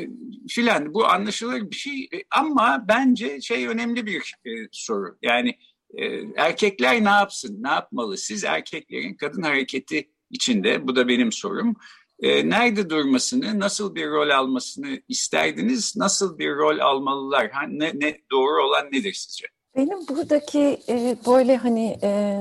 filan 0.48 0.94
bu 0.94 1.06
anlaşılır 1.06 1.72
bir 1.72 1.76
şey 1.76 2.04
e, 2.04 2.24
ama 2.32 2.86
bence 2.88 3.42
şey 3.42 3.68
önemli 3.68 4.06
bir 4.06 4.36
e, 4.46 4.52
soru 4.72 5.18
yani 5.22 5.58
e, 5.98 6.06
erkekler 6.38 7.04
ne 7.04 7.10
yapsın 7.10 7.64
ne 7.64 7.70
yapmalı 7.70 8.18
siz 8.18 8.44
erkeklerin 8.44 9.14
kadın 9.14 9.42
hareketi 9.42 10.10
içinde 10.30 10.88
bu 10.88 10.96
da 10.96 11.08
benim 11.08 11.32
sorum 11.32 11.76
e, 12.24 12.50
nerede 12.50 12.90
durmasını 12.90 13.60
nasıl 13.60 13.96
bir 13.96 14.10
rol 14.10 14.30
almasını 14.30 15.00
isterdiniz 15.08 15.94
nasıl 15.98 16.38
bir 16.38 16.56
rol 16.56 16.80
almalılar 16.80 17.50
ha, 17.50 17.62
ne, 17.68 17.92
ne 17.96 18.18
doğru 18.32 18.64
olan 18.64 18.86
nedir 18.86 19.14
sizce? 19.14 19.48
Benim 19.76 20.08
buradaki 20.08 20.80
e, 20.90 21.18
böyle 21.28 21.58
hani 21.58 22.00
e, 22.04 22.40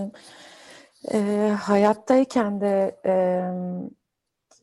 e, 1.13 1.19
hayattayken 1.61 2.61
de 2.61 3.01
e, 3.07 3.13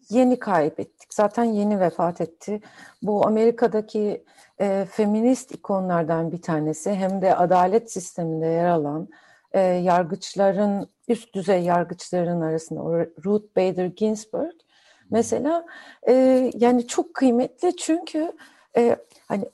yeni 0.10 0.40
kaybettik. 0.40 1.14
Zaten 1.14 1.44
yeni 1.44 1.80
vefat 1.80 2.22
etti. 2.22 2.62
Bu 3.02 3.28
Amerika'daki 3.28 4.24
e, 4.62 4.88
feminist 4.92 5.52
ikonlardan 5.52 6.32
bir 6.32 6.42
tanesi 6.42 6.92
hem 6.92 7.22
de 7.22 7.36
adalet 7.36 7.92
sisteminde 7.92 8.46
yer 8.46 8.70
alan 8.70 9.10
e, 9.52 9.60
yargıçların, 9.60 10.90
üst 11.08 11.36
düzey 11.36 11.64
yargıçların 11.64 12.42
arasında 12.42 12.82
Ruth 13.26 13.56
Bader 13.58 13.86
Ginsburg 13.86 14.54
mesela 15.10 15.66
e, 16.08 16.14
yani 16.56 16.88
çok 16.88 17.14
kıymetli 17.14 17.76
çünkü 17.76 18.32
e, 18.78 18.96
hani 19.28 19.46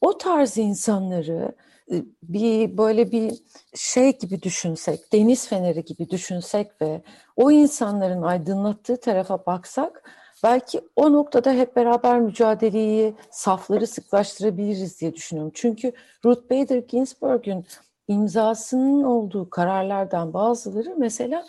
o 0.00 0.18
tarz 0.18 0.58
insanları 0.58 1.54
e, 1.92 1.94
bir 2.22 2.78
böyle 2.78 3.12
bir 3.12 3.32
şey 3.74 4.18
gibi 4.18 4.42
düşünsek, 4.42 5.12
deniz 5.12 5.48
feneri 5.48 5.84
gibi 5.84 6.10
düşünsek 6.10 6.82
ve 6.82 7.02
o 7.36 7.50
insanların 7.50 8.22
aydınlattığı 8.22 9.00
tarafa 9.00 9.46
baksak 9.46 10.10
belki 10.42 10.80
o 10.96 11.12
noktada 11.12 11.52
hep 11.52 11.76
beraber 11.76 12.20
mücadeleyi, 12.20 13.14
safları 13.30 13.86
sıklaştırabiliriz 13.86 15.00
diye 15.00 15.14
düşünüyorum. 15.14 15.52
Çünkü 15.54 15.92
Ruth 16.24 16.50
Bader 16.50 16.78
Ginsburg'un 16.78 17.64
imzasının 18.08 19.02
olduğu 19.02 19.50
kararlardan 19.50 20.34
bazıları 20.34 20.94
mesela 20.98 21.44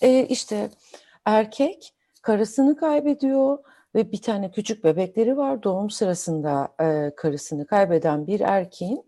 e, 0.00 0.26
işte 0.26 0.70
erkek 1.24 1.94
karısını 2.22 2.76
kaybediyor 2.76 3.58
ve 3.94 4.12
bir 4.12 4.22
tane 4.22 4.50
küçük 4.50 4.84
bebekleri 4.84 5.36
var. 5.36 5.62
Doğum 5.62 5.90
sırasında 5.90 6.68
e, 6.80 7.12
karısını 7.16 7.66
kaybeden 7.66 8.26
bir 8.26 8.40
erkeğin 8.40 9.04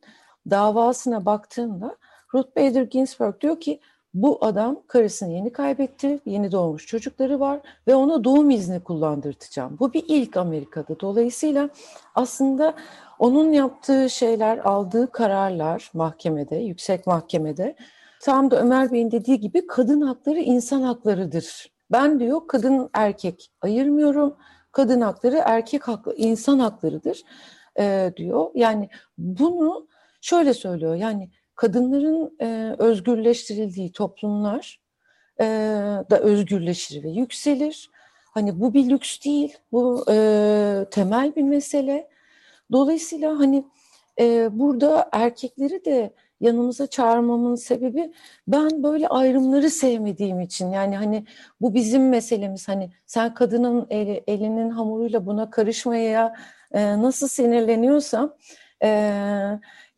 davasına 0.51 1.27
baktığında 1.27 1.97
Ruth 2.35 2.57
Bader 2.57 2.83
Ginsburg 2.83 3.41
diyor 3.41 3.61
ki 3.61 3.81
bu 4.15 4.39
adam 4.41 4.83
karısını 4.87 5.33
yeni 5.33 5.53
kaybetti, 5.53 6.21
yeni 6.27 6.53
doğmuş 6.53 6.87
çocukları 6.87 7.41
var 7.41 7.61
ve 7.89 7.95
ona 7.95 8.25
doğum 8.25 8.51
izni 8.51 8.81
kullandırtacağım. 8.81 9.77
Bu 9.81 9.93
bir 9.93 10.05
ilk 10.09 10.37
Amerika'da. 10.37 11.01
Dolayısıyla 11.01 11.69
aslında 12.15 12.75
onun 13.19 13.53
yaptığı 13.53 14.11
şeyler, 14.11 14.59
aldığı 14.59 15.13
kararlar 15.13 15.91
mahkemede, 15.95 16.57
yüksek 16.57 17.07
mahkemede 17.07 17.77
tam 18.21 18.51
da 18.51 18.61
Ömer 18.61 18.93
Bey'in 18.93 19.11
dediği 19.11 19.41
gibi 19.41 19.67
kadın 19.67 20.01
hakları 20.01 20.41
insan 20.41 20.83
haklarıdır. 20.83 21.72
Ben 21.93 22.21
diyor 22.21 22.47
kadın 22.49 22.91
erkek 22.95 23.51
ayırmıyorum. 23.61 24.37
Kadın 24.73 25.01
hakları 25.01 25.43
erkek 25.45 25.89
haklı, 25.89 26.15
insan 26.17 26.59
haklarıdır 26.59 27.23
e, 27.79 28.13
diyor. 28.17 28.51
Yani 28.55 28.89
bunu 29.19 29.89
şöyle 30.21 30.55
söylüyor. 30.55 30.95
Yani 30.95 31.31
kadınların 31.55 32.37
e, 32.41 32.77
özgürleştirildiği 32.79 33.93
toplumlar 33.93 34.81
e, 35.41 35.45
da 36.11 36.21
özgürleşir 36.21 37.03
ve 37.05 37.09
yükselir. 37.09 37.91
Hani 38.35 38.61
bu 38.61 38.75
bir 38.75 38.91
lüks 38.91 39.21
değil, 39.25 39.57
bu 39.73 40.05
e, 40.11 40.87
temel 40.91 41.37
bir 41.37 41.43
mesele. 41.43 42.09
Dolayısıyla 42.73 43.39
hani 43.39 43.65
e, 44.21 44.49
burada 44.59 45.09
erkekleri 45.13 45.85
de 45.85 46.15
yanımıza 46.43 46.87
çağırmamın 46.87 47.55
sebebi 47.55 48.13
ben 48.49 48.83
böyle 48.83 49.09
ayrımları 49.09 49.71
sevmediğim 49.71 50.41
için. 50.41 50.71
Yani 50.71 50.97
hani 50.97 51.25
bu 51.61 51.75
bizim 51.75 52.09
meselemiz. 52.09 52.69
Hani 52.69 52.93
sen 53.07 53.35
kadının 53.35 53.87
eli, 53.91 54.25
elinin 54.27 54.71
hamuruyla 54.71 55.27
buna 55.27 55.51
karışmaya 55.51 56.35
e, 56.73 57.03
nasıl 57.03 57.29
sinirleniyorsam 57.29 58.37
e, 58.83 58.89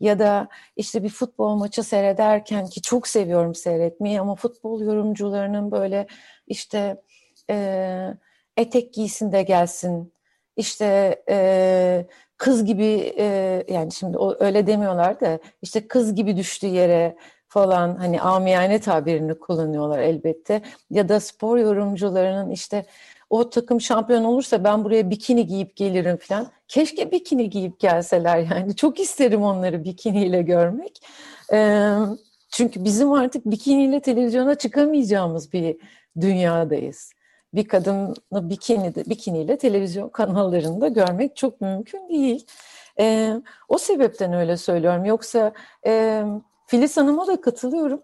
ya 0.00 0.18
da 0.18 0.48
işte 0.76 1.02
bir 1.02 1.08
futbol 1.08 1.54
maçı 1.56 1.82
seyrederken 1.82 2.66
ki 2.66 2.82
çok 2.82 3.08
seviyorum 3.08 3.54
seyretmeyi 3.54 4.20
ama 4.20 4.34
futbol 4.34 4.80
yorumcularının 4.80 5.70
böyle 5.70 6.06
işte 6.46 7.02
e, 7.50 8.14
etek 8.56 8.94
giysin 8.94 9.32
de 9.32 9.42
gelsin 9.42 10.12
işte 10.56 11.22
e, 11.30 12.06
kız 12.44 12.64
gibi 12.64 13.14
e, 13.18 13.24
yani 13.68 13.92
şimdi 13.92 14.18
o, 14.18 14.36
öyle 14.40 14.66
demiyorlar 14.66 15.20
da 15.20 15.38
işte 15.62 15.88
kız 15.88 16.14
gibi 16.14 16.36
düştüğü 16.36 16.66
yere 16.66 17.16
falan 17.48 17.96
hani 17.96 18.20
amiyane 18.20 18.80
tabirini 18.80 19.38
kullanıyorlar 19.38 19.98
elbette 19.98 20.62
ya 20.90 21.08
da 21.08 21.20
spor 21.20 21.58
yorumcularının 21.58 22.50
işte 22.50 22.86
o 23.30 23.50
takım 23.50 23.80
şampiyon 23.80 24.24
olursa 24.24 24.64
ben 24.64 24.84
buraya 24.84 25.10
bikini 25.10 25.46
giyip 25.46 25.76
gelirim 25.76 26.16
falan. 26.16 26.50
Keşke 26.68 27.12
bikini 27.12 27.50
giyip 27.50 27.80
gelseler 27.80 28.38
yani. 28.38 28.76
Çok 28.76 29.00
isterim 29.00 29.42
onları 29.42 29.84
bikiniyle 29.84 30.42
görmek. 30.42 31.02
Ee, 31.52 31.92
çünkü 32.50 32.84
bizim 32.84 33.12
artık 33.12 33.46
bikiniyle 33.46 34.00
televizyona 34.00 34.54
çıkamayacağımız 34.54 35.52
bir 35.52 35.76
dünyadayız. 36.20 37.12
Bir 37.54 37.68
kadını 37.68 38.14
bikini, 38.32 38.94
bikiniyle 38.94 39.58
televizyon 39.58 40.08
kanallarında 40.08 40.88
görmek 40.88 41.36
çok 41.36 41.60
mümkün 41.60 42.08
değil. 42.08 42.46
Ee, 43.00 43.34
o 43.68 43.78
sebepten 43.78 44.32
öyle 44.32 44.56
söylüyorum. 44.56 45.04
Yoksa 45.04 45.52
e, 45.86 46.24
Filiz 46.66 46.96
Hanım'a 46.96 47.26
da 47.26 47.40
katılıyorum. 47.40 48.02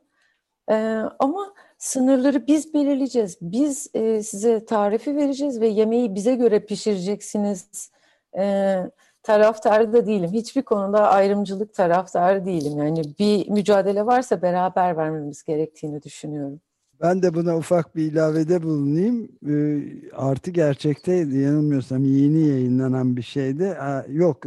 Ee, 0.71 0.75
ama 1.19 1.55
sınırları 1.79 2.47
biz 2.47 2.75
belirleyeceğiz. 2.75 3.39
Biz 3.41 3.91
e, 3.95 4.23
size 4.23 4.65
tarifi 4.65 5.17
vereceğiz 5.17 5.61
ve 5.61 5.69
yemeği 5.69 6.15
bize 6.15 6.35
göre 6.35 6.61
pişireceksiniz. 6.61 7.91
E, 8.39 8.77
taraftarı 9.23 9.93
da 9.93 10.07
değilim. 10.07 10.31
Hiçbir 10.33 10.63
konuda 10.63 11.09
ayrımcılık 11.09 11.75
taraftarı 11.75 12.47
değilim. 12.47 12.79
Yani 12.79 13.03
bir 13.19 13.51
mücadele 13.51 14.07
varsa 14.07 14.43
beraber 14.43 14.97
vermemiz 14.97 15.45
gerektiğini 15.45 16.03
düşünüyorum. 16.03 16.61
Ben 17.01 17.23
de 17.23 17.35
buna 17.35 17.57
ufak 17.57 17.97
bir 17.97 18.13
ilavede 18.13 18.63
bulunayım. 18.63 19.29
E, 19.49 19.83
artı 20.13 20.51
gerçekte 20.51 21.13
yanılmıyorsam 21.13 22.05
yeni 22.05 22.49
yayınlanan 22.49 23.17
bir 23.17 23.23
şeydi. 23.23 23.77
yok 24.09 24.45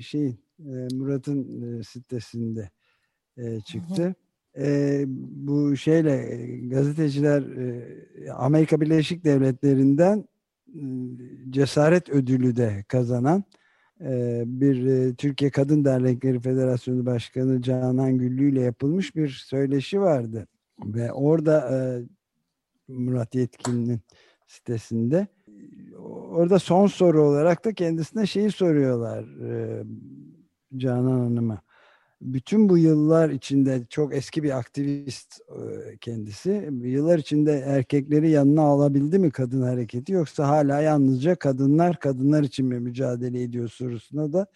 şey 0.00 0.36
Murat'ın 0.92 1.62
e, 1.62 1.82
sitesinde 1.82 2.70
e, 3.36 3.60
çıktı. 3.60 4.14
E, 4.58 5.04
bu 5.46 5.76
şeyle 5.76 6.46
gazeteciler 6.68 7.42
e, 7.42 8.32
Amerika 8.32 8.80
Birleşik 8.80 9.24
Devletleri'nden 9.24 10.28
e, 10.74 10.80
cesaret 11.50 12.08
ödülü 12.08 12.56
de 12.56 12.84
kazanan 12.88 13.44
e, 14.00 14.42
bir 14.46 14.86
e, 14.86 15.14
Türkiye 15.14 15.50
Kadın 15.50 15.84
Dernekleri 15.84 16.40
Federasyonu 16.40 17.06
Başkanı 17.06 17.62
Canan 17.62 18.18
Güllü 18.18 18.52
ile 18.52 18.60
yapılmış 18.60 19.16
bir 19.16 19.28
söyleşi 19.28 20.00
vardı. 20.00 20.46
Ve 20.84 21.12
orada 21.12 21.68
e, 21.70 21.78
Murat 22.88 23.34
Yetkin'in 23.34 24.00
sitesinde 24.46 25.26
orada 26.30 26.58
son 26.58 26.86
soru 26.86 27.22
olarak 27.22 27.64
da 27.64 27.74
kendisine 27.74 28.26
şeyi 28.26 28.50
soruyorlar 28.50 29.22
e, 29.22 29.84
Canan 30.76 31.20
Hanım'a 31.20 31.62
bütün 32.22 32.68
bu 32.68 32.78
yıllar 32.78 33.30
içinde 33.30 33.84
çok 33.88 34.14
eski 34.14 34.42
bir 34.42 34.58
aktivist 34.58 35.40
e, 35.40 35.96
kendisi. 35.96 36.70
Yıllar 36.82 37.18
içinde 37.18 37.52
erkekleri 37.52 38.30
yanına 38.30 38.62
alabildi 38.62 39.18
mi 39.18 39.30
kadın 39.30 39.62
hareketi 39.62 40.12
yoksa 40.12 40.48
hala 40.48 40.80
yalnızca 40.80 41.34
kadınlar 41.34 41.98
kadınlar 41.98 42.42
için 42.42 42.66
mi 42.66 42.80
mücadele 42.80 43.42
ediyor 43.42 43.68
sorusuna 43.68 44.32
da 44.32 44.46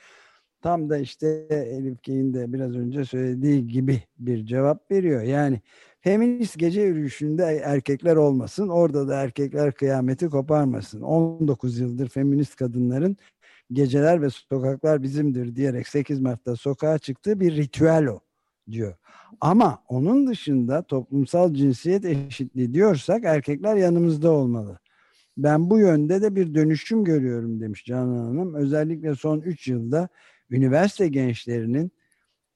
tam 0.62 0.90
da 0.90 0.98
işte 0.98 1.46
Elif 1.50 2.02
Key'in 2.02 2.34
de 2.34 2.52
biraz 2.52 2.76
önce 2.76 3.04
söylediği 3.04 3.66
gibi 3.66 4.02
bir 4.18 4.46
cevap 4.46 4.90
veriyor. 4.90 5.22
Yani 5.22 5.60
feminist 6.06 6.58
gece 6.58 6.80
yürüyüşünde 6.80 7.62
erkekler 7.64 8.16
olmasın, 8.16 8.68
orada 8.68 9.08
da 9.08 9.22
erkekler 9.22 9.72
kıyameti 9.72 10.28
koparmasın. 10.28 11.00
19 11.00 11.78
yıldır 11.78 12.08
feminist 12.08 12.56
kadınların 12.56 13.16
geceler 13.72 14.22
ve 14.22 14.30
sokaklar 14.30 15.02
bizimdir 15.02 15.56
diyerek 15.56 15.88
8 15.88 16.20
Mart'ta 16.20 16.56
sokağa 16.56 16.98
çıktığı 16.98 17.40
bir 17.40 17.56
ritüel 17.56 18.06
o 18.06 18.20
diyor. 18.70 18.94
Ama 19.40 19.82
onun 19.88 20.26
dışında 20.26 20.82
toplumsal 20.82 21.54
cinsiyet 21.54 22.04
eşitliği 22.04 22.74
diyorsak 22.74 23.24
erkekler 23.24 23.76
yanımızda 23.76 24.30
olmalı. 24.30 24.78
Ben 25.36 25.70
bu 25.70 25.78
yönde 25.78 26.22
de 26.22 26.36
bir 26.36 26.54
dönüşüm 26.54 27.04
görüyorum 27.04 27.60
demiş 27.60 27.84
Canan 27.84 28.26
Hanım. 28.26 28.54
Özellikle 28.54 29.14
son 29.14 29.40
3 29.40 29.68
yılda 29.68 30.08
üniversite 30.50 31.08
gençlerinin 31.08 31.92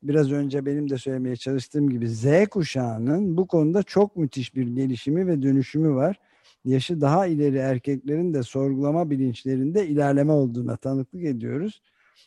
biraz 0.03 0.33
önce 0.33 0.67
benim 0.67 0.91
de 0.91 0.99
söylemeye 0.99 1.37
çalıştığım 1.37 1.91
gibi 1.91 2.09
Z 2.09 2.27
kuşağının 2.51 3.37
bu 3.37 3.47
konuda 3.47 3.83
çok 3.83 4.17
müthiş 4.17 4.55
bir 4.55 4.67
gelişimi 4.67 5.27
ve 5.27 5.43
dönüşümü 5.43 5.95
var 5.95 6.17
yaşı 6.65 7.01
daha 7.01 7.27
ileri 7.27 7.57
erkeklerin 7.57 8.35
de 8.35 8.43
sorgulama 8.43 9.11
bilinçlerinde 9.11 9.87
ilerleme 9.87 10.33
olduğuna 10.33 10.77
tanıklık 10.77 11.25
ediyoruz. 11.25 11.83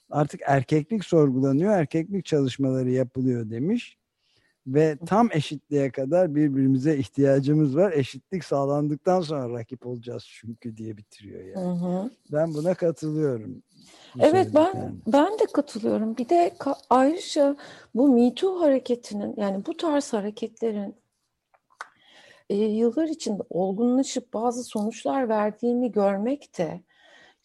Artık 0.10 0.42
erkeklik 0.46 1.06
sorgulanıyor, 1.06 1.74
erkeklik 1.74 2.26
çalışmaları 2.26 2.92
yapılıyor 2.92 3.50
demiş. 3.50 3.98
Ve 4.68 4.98
tam 5.06 5.30
eşitliğe 5.32 5.92
kadar 5.92 6.36
birbirimize 6.36 6.98
ihtiyacımız 6.98 7.76
var. 7.76 7.92
Eşitlik 7.92 8.44
sağlandıktan 8.44 9.22
sonra 9.22 9.60
rakip 9.60 9.86
olacağız 9.86 10.24
çünkü 10.28 10.78
diye 10.78 10.98
bitiriyor 10.98 11.44
yani. 11.44 11.66
Hı 11.66 11.86
hı. 11.86 12.10
Ben 12.32 12.54
buna 12.54 12.74
katılıyorum. 12.74 13.64
Evet 14.20 14.48
ben 14.56 14.96
ben 15.08 15.40
de 15.40 15.46
katılıyorum. 15.54 16.18
Bir 16.18 16.30
de 16.30 16.54
ayrıca 16.90 17.56
bu 17.96 18.08
Me 18.08 18.36
Too 18.36 18.62
hareketinin 18.62 19.34
yani 19.38 19.66
bu 19.66 19.78
tarz 19.78 20.14
hareketlerin 20.14 20.96
e, 22.50 22.56
yıllar 22.56 23.08
içinde 23.08 23.44
olgunlaşıp 23.50 24.34
bazı 24.34 24.64
sonuçlar 24.64 25.30
verdiğini 25.30 25.92
görmek 25.92 26.58
de 26.58 26.82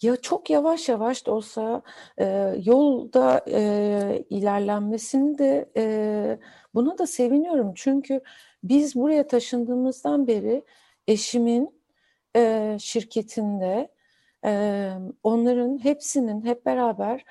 ya 0.02 0.16
çok 0.16 0.50
yavaş 0.50 0.88
yavaş 0.88 1.26
da 1.26 1.32
olsa 1.32 1.82
e, 2.18 2.54
yolda 2.64 3.44
e, 3.48 4.24
ilerlenmesini 4.30 5.38
de 5.38 5.70
e, 5.76 6.38
buna 6.74 6.98
da 6.98 7.06
seviniyorum. 7.06 7.72
Çünkü 7.74 8.20
biz 8.62 8.94
buraya 8.94 9.26
taşındığımızdan 9.26 10.26
beri 10.26 10.64
eşimin 11.08 11.80
e, 12.36 12.76
şirketinde 12.80 13.88
e, 14.44 14.92
onların 15.22 15.84
hepsinin 15.84 16.44
hep 16.44 16.66
beraber 16.66 17.24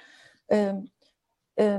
e, 0.52 0.74
e, 1.60 1.78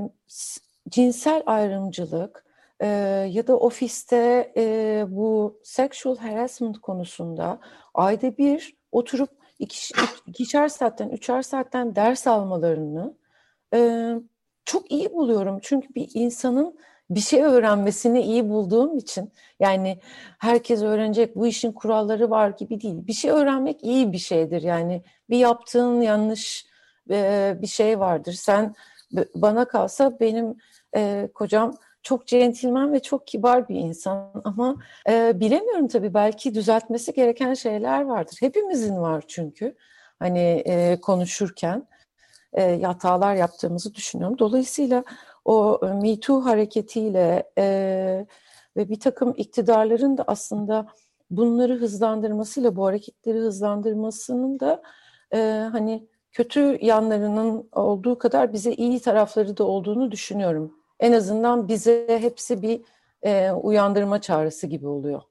cinsel 0.89 1.43
ayrımcılık, 1.45 2.45
e, 2.79 2.87
ya 3.31 3.47
da 3.47 3.57
ofiste 3.59 4.53
e, 4.57 5.05
bu 5.09 5.59
sexual 5.63 6.17
harassment 6.17 6.81
konusunda 6.81 7.59
ayda 7.93 8.37
bir 8.37 8.77
oturup 8.91 9.38
iki, 9.59 9.93
ikişer 10.27 10.67
saatten, 10.67 11.09
üçer 11.09 11.41
saatten 11.41 11.95
ders 11.95 12.27
almalarını 12.27 13.13
e, 13.73 14.11
çok 14.65 14.91
iyi 14.91 15.13
buluyorum. 15.13 15.59
Çünkü 15.61 15.95
bir 15.95 16.09
insanın 16.13 16.79
bir 17.09 17.19
şey 17.19 17.43
öğrenmesini 17.43 18.21
iyi 18.21 18.49
bulduğum 18.49 18.97
için 18.97 19.31
yani 19.59 19.99
herkes 20.39 20.81
öğrenecek 20.81 21.35
bu 21.35 21.47
işin 21.47 21.71
kuralları 21.71 22.29
var 22.29 22.49
gibi 22.49 22.81
değil. 22.81 23.07
Bir 23.07 23.13
şey 23.13 23.31
öğrenmek 23.31 23.83
iyi 23.83 24.11
bir 24.11 24.17
şeydir. 24.17 24.61
Yani 24.61 25.03
bir 25.29 25.37
yaptığın 25.37 26.01
yanlış 26.01 26.65
e, 27.09 27.57
bir 27.61 27.67
şey 27.67 27.99
vardır. 27.99 28.33
Sen 28.33 28.75
bana 29.35 29.65
kalsa 29.65 30.19
benim 30.19 30.57
e, 30.95 31.29
kocam 31.33 31.73
çok 32.09 32.27
centilmen 32.27 32.93
ve 32.93 32.99
çok 32.99 33.27
kibar 33.27 33.69
bir 33.69 33.75
insan 33.75 34.31
ama 34.43 34.75
e, 35.09 35.39
bilemiyorum 35.39 35.87
tabii 35.87 36.13
belki 36.13 36.55
düzeltmesi 36.55 37.13
gereken 37.13 37.53
şeyler 37.53 38.01
vardır. 38.01 38.37
Hepimizin 38.39 39.01
var 39.01 39.23
çünkü 39.27 39.75
hani 40.19 40.63
e, 40.65 41.01
konuşurken 41.01 41.87
e, 42.53 42.81
hatalar 42.81 43.35
yaptığımızı 43.35 43.95
düşünüyorum. 43.95 44.39
Dolayısıyla 44.39 45.03
o 45.45 45.79
Me 46.01 46.19
Too 46.19 46.45
hareketiyle 46.45 47.51
e, 47.57 47.65
ve 48.77 48.89
bir 48.89 48.99
takım 48.99 49.33
iktidarların 49.37 50.17
da 50.17 50.23
aslında 50.27 50.87
bunları 51.29 51.75
hızlandırmasıyla 51.75 52.75
bu 52.75 52.85
hareketleri 52.85 53.37
hızlandırmasının 53.37 54.59
da 54.59 54.81
e, 55.33 55.37
hani 55.71 56.07
kötü 56.31 56.77
yanlarının 56.81 57.69
olduğu 57.71 58.17
kadar 58.17 58.53
bize 58.53 58.73
iyi 58.73 58.99
tarafları 58.99 59.57
da 59.57 59.63
olduğunu 59.63 60.11
düşünüyorum. 60.11 60.78
En 60.99 61.11
azından 61.11 61.67
bize 61.67 62.19
hepsi 62.21 62.61
bir 62.61 62.81
e, 63.21 63.51
uyandırma 63.51 64.21
çağrısı 64.21 64.67
gibi 64.67 64.87
oluyor. 64.87 65.21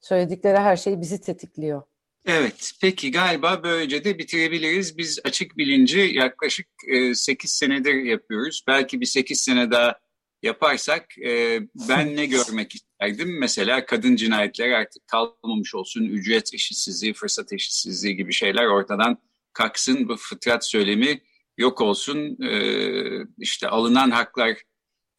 Söyledikleri 0.00 0.58
her 0.58 0.76
şey 0.76 1.00
bizi 1.00 1.20
tetikliyor. 1.20 1.82
Evet, 2.26 2.72
peki 2.80 3.10
galiba 3.10 3.60
böylece 3.62 4.04
de 4.04 4.18
bitirebiliriz. 4.18 4.98
Biz 4.98 5.18
açık 5.24 5.56
bilinci 5.56 5.98
yaklaşık 5.98 6.66
e, 6.88 7.14
8 7.14 7.50
senedir 7.50 7.94
yapıyoruz. 7.94 8.64
Belki 8.66 9.00
bir 9.00 9.06
8 9.06 9.40
sene 9.40 9.70
daha 9.70 9.98
yaparsak 10.42 11.18
e, 11.18 11.60
ben 11.88 12.16
ne 12.16 12.26
görmek 12.36 12.74
isterdim? 12.74 13.38
Mesela 13.40 13.86
kadın 13.86 14.16
cinayetleri 14.16 14.76
artık 14.76 15.06
kalmamış 15.06 15.74
olsun, 15.74 16.04
ücret 16.04 16.54
eşitsizliği, 16.54 17.14
fırsat 17.14 17.52
eşitsizliği 17.52 18.16
gibi 18.16 18.32
şeyler 18.32 18.66
ortadan 18.66 19.18
kalksın, 19.52 20.08
bu 20.08 20.16
fıtrat 20.16 20.66
söylemi 20.66 21.20
yok 21.58 21.80
olsun, 21.80 22.42
e, 22.42 22.52
işte 23.38 23.68
alınan 23.68 24.10
haklar, 24.10 24.58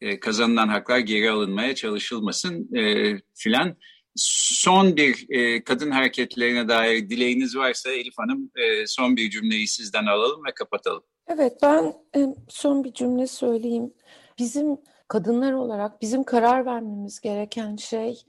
e, 0.00 0.20
kazanılan 0.20 0.68
haklar 0.68 0.98
geri 0.98 1.30
alınmaya 1.30 1.74
çalışılmasın 1.74 2.76
e, 2.76 3.14
filan. 3.34 3.76
Son 4.16 4.96
bir 4.96 5.26
e, 5.30 5.64
kadın 5.64 5.90
hareketlerine 5.90 6.68
dair 6.68 7.10
dileğiniz 7.10 7.56
varsa 7.56 7.90
Elif 7.90 8.14
Hanım 8.18 8.50
e, 8.56 8.86
son 8.86 9.16
bir 9.16 9.30
cümleyi 9.30 9.66
sizden 9.68 10.06
alalım 10.06 10.44
ve 10.44 10.52
kapatalım. 10.54 11.02
Evet 11.28 11.52
ben 11.62 11.94
e, 12.16 12.26
son 12.48 12.84
bir 12.84 12.92
cümle 12.92 13.26
söyleyeyim. 13.26 13.94
Bizim 14.38 14.76
kadınlar 15.08 15.52
olarak 15.52 16.02
bizim 16.02 16.24
karar 16.24 16.66
vermemiz 16.66 17.20
gereken 17.20 17.76
şey 17.76 18.22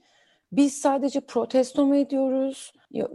biz 0.52 0.80
sadece 0.80 1.20
protesto 1.20 1.86
mu 1.86 1.96
ediyoruz? 1.96 2.72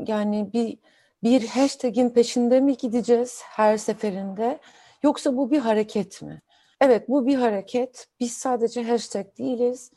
Yani 0.07 0.53
bir 0.53 0.77
bir 1.23 1.47
hashtag'in 1.47 2.09
peşinde 2.09 2.59
mi 2.59 2.77
gideceğiz 2.77 3.41
her 3.43 3.77
seferinde? 3.77 4.59
Yoksa 5.03 5.37
bu 5.37 5.51
bir 5.51 5.59
hareket 5.59 6.21
mi? 6.21 6.41
Evet 6.81 7.09
bu 7.09 7.27
bir 7.27 7.35
hareket. 7.35 8.07
Biz 8.19 8.33
sadece 8.33 8.83
hashtag 8.83 9.25
değiliz. 9.37 9.91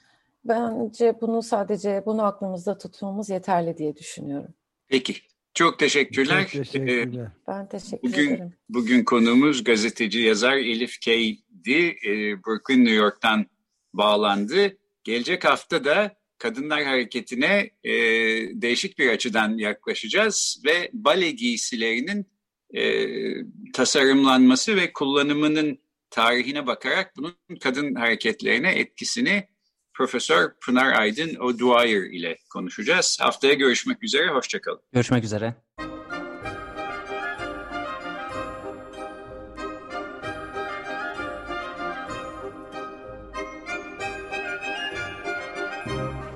Bence 0.45 1.15
bunu 1.21 1.43
sadece 1.43 2.03
bunu 2.07 2.25
aklımızda 2.25 2.79
tutmamız 2.79 3.31
yeterli 3.31 3.79
diye 3.79 3.97
düşünüyorum. 3.97 4.55
Peki. 4.89 5.15
Çok 5.55 5.79
teşekkürler. 5.79 6.43
Çok 6.43 6.51
teşekkürler. 6.51 7.25
Ee, 7.25 7.31
ben 7.49 7.69
teşekkür 7.69 8.09
bugün, 8.09 8.29
ederim. 8.29 8.55
Bugün 8.69 9.05
konuğumuz 9.05 9.65
gazeteci 9.65 10.19
yazar 10.19 10.57
Elif 10.57 11.01
Kay'di. 11.05 11.97
Ee, 12.07 12.45
Brooklyn, 12.45 12.85
New 12.85 12.95
York'tan 12.95 13.47
bağlandı. 13.95 14.77
Gelecek 15.05 15.45
hafta 15.45 15.85
da 15.85 16.17
kadınlar 16.39 16.85
hareketine 16.85 17.71
e, 17.85 17.93
değişik 18.63 18.99
bir 18.99 19.09
açıdan 19.09 19.59
yaklaşacağız 19.59 20.63
ve 20.67 20.91
bale 20.93 21.31
giysilerinin 21.31 22.27
e, 22.75 23.07
tasarımlanması 23.73 24.77
ve 24.77 24.93
kullanımının 24.93 25.79
tarihine 26.11 26.67
bakarak 26.67 27.17
bunun 27.17 27.35
kadın 27.63 27.95
hareketlerine 27.95 28.73
etkisini 28.73 29.49
Profesör 29.95 30.53
Pınar 30.67 31.01
Aydın 31.01 31.35
O'Dwyer 31.35 32.03
ile 32.03 32.39
konuşacağız. 32.53 33.19
Haftaya 33.21 33.55
görüşmek 33.55 34.03
üzere, 34.03 34.29
hoşçakalın. 34.29 34.81
Görüşmek 34.93 35.25
üzere. 35.25 35.55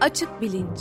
Açık 0.01 0.41
Bilinç 0.41 0.81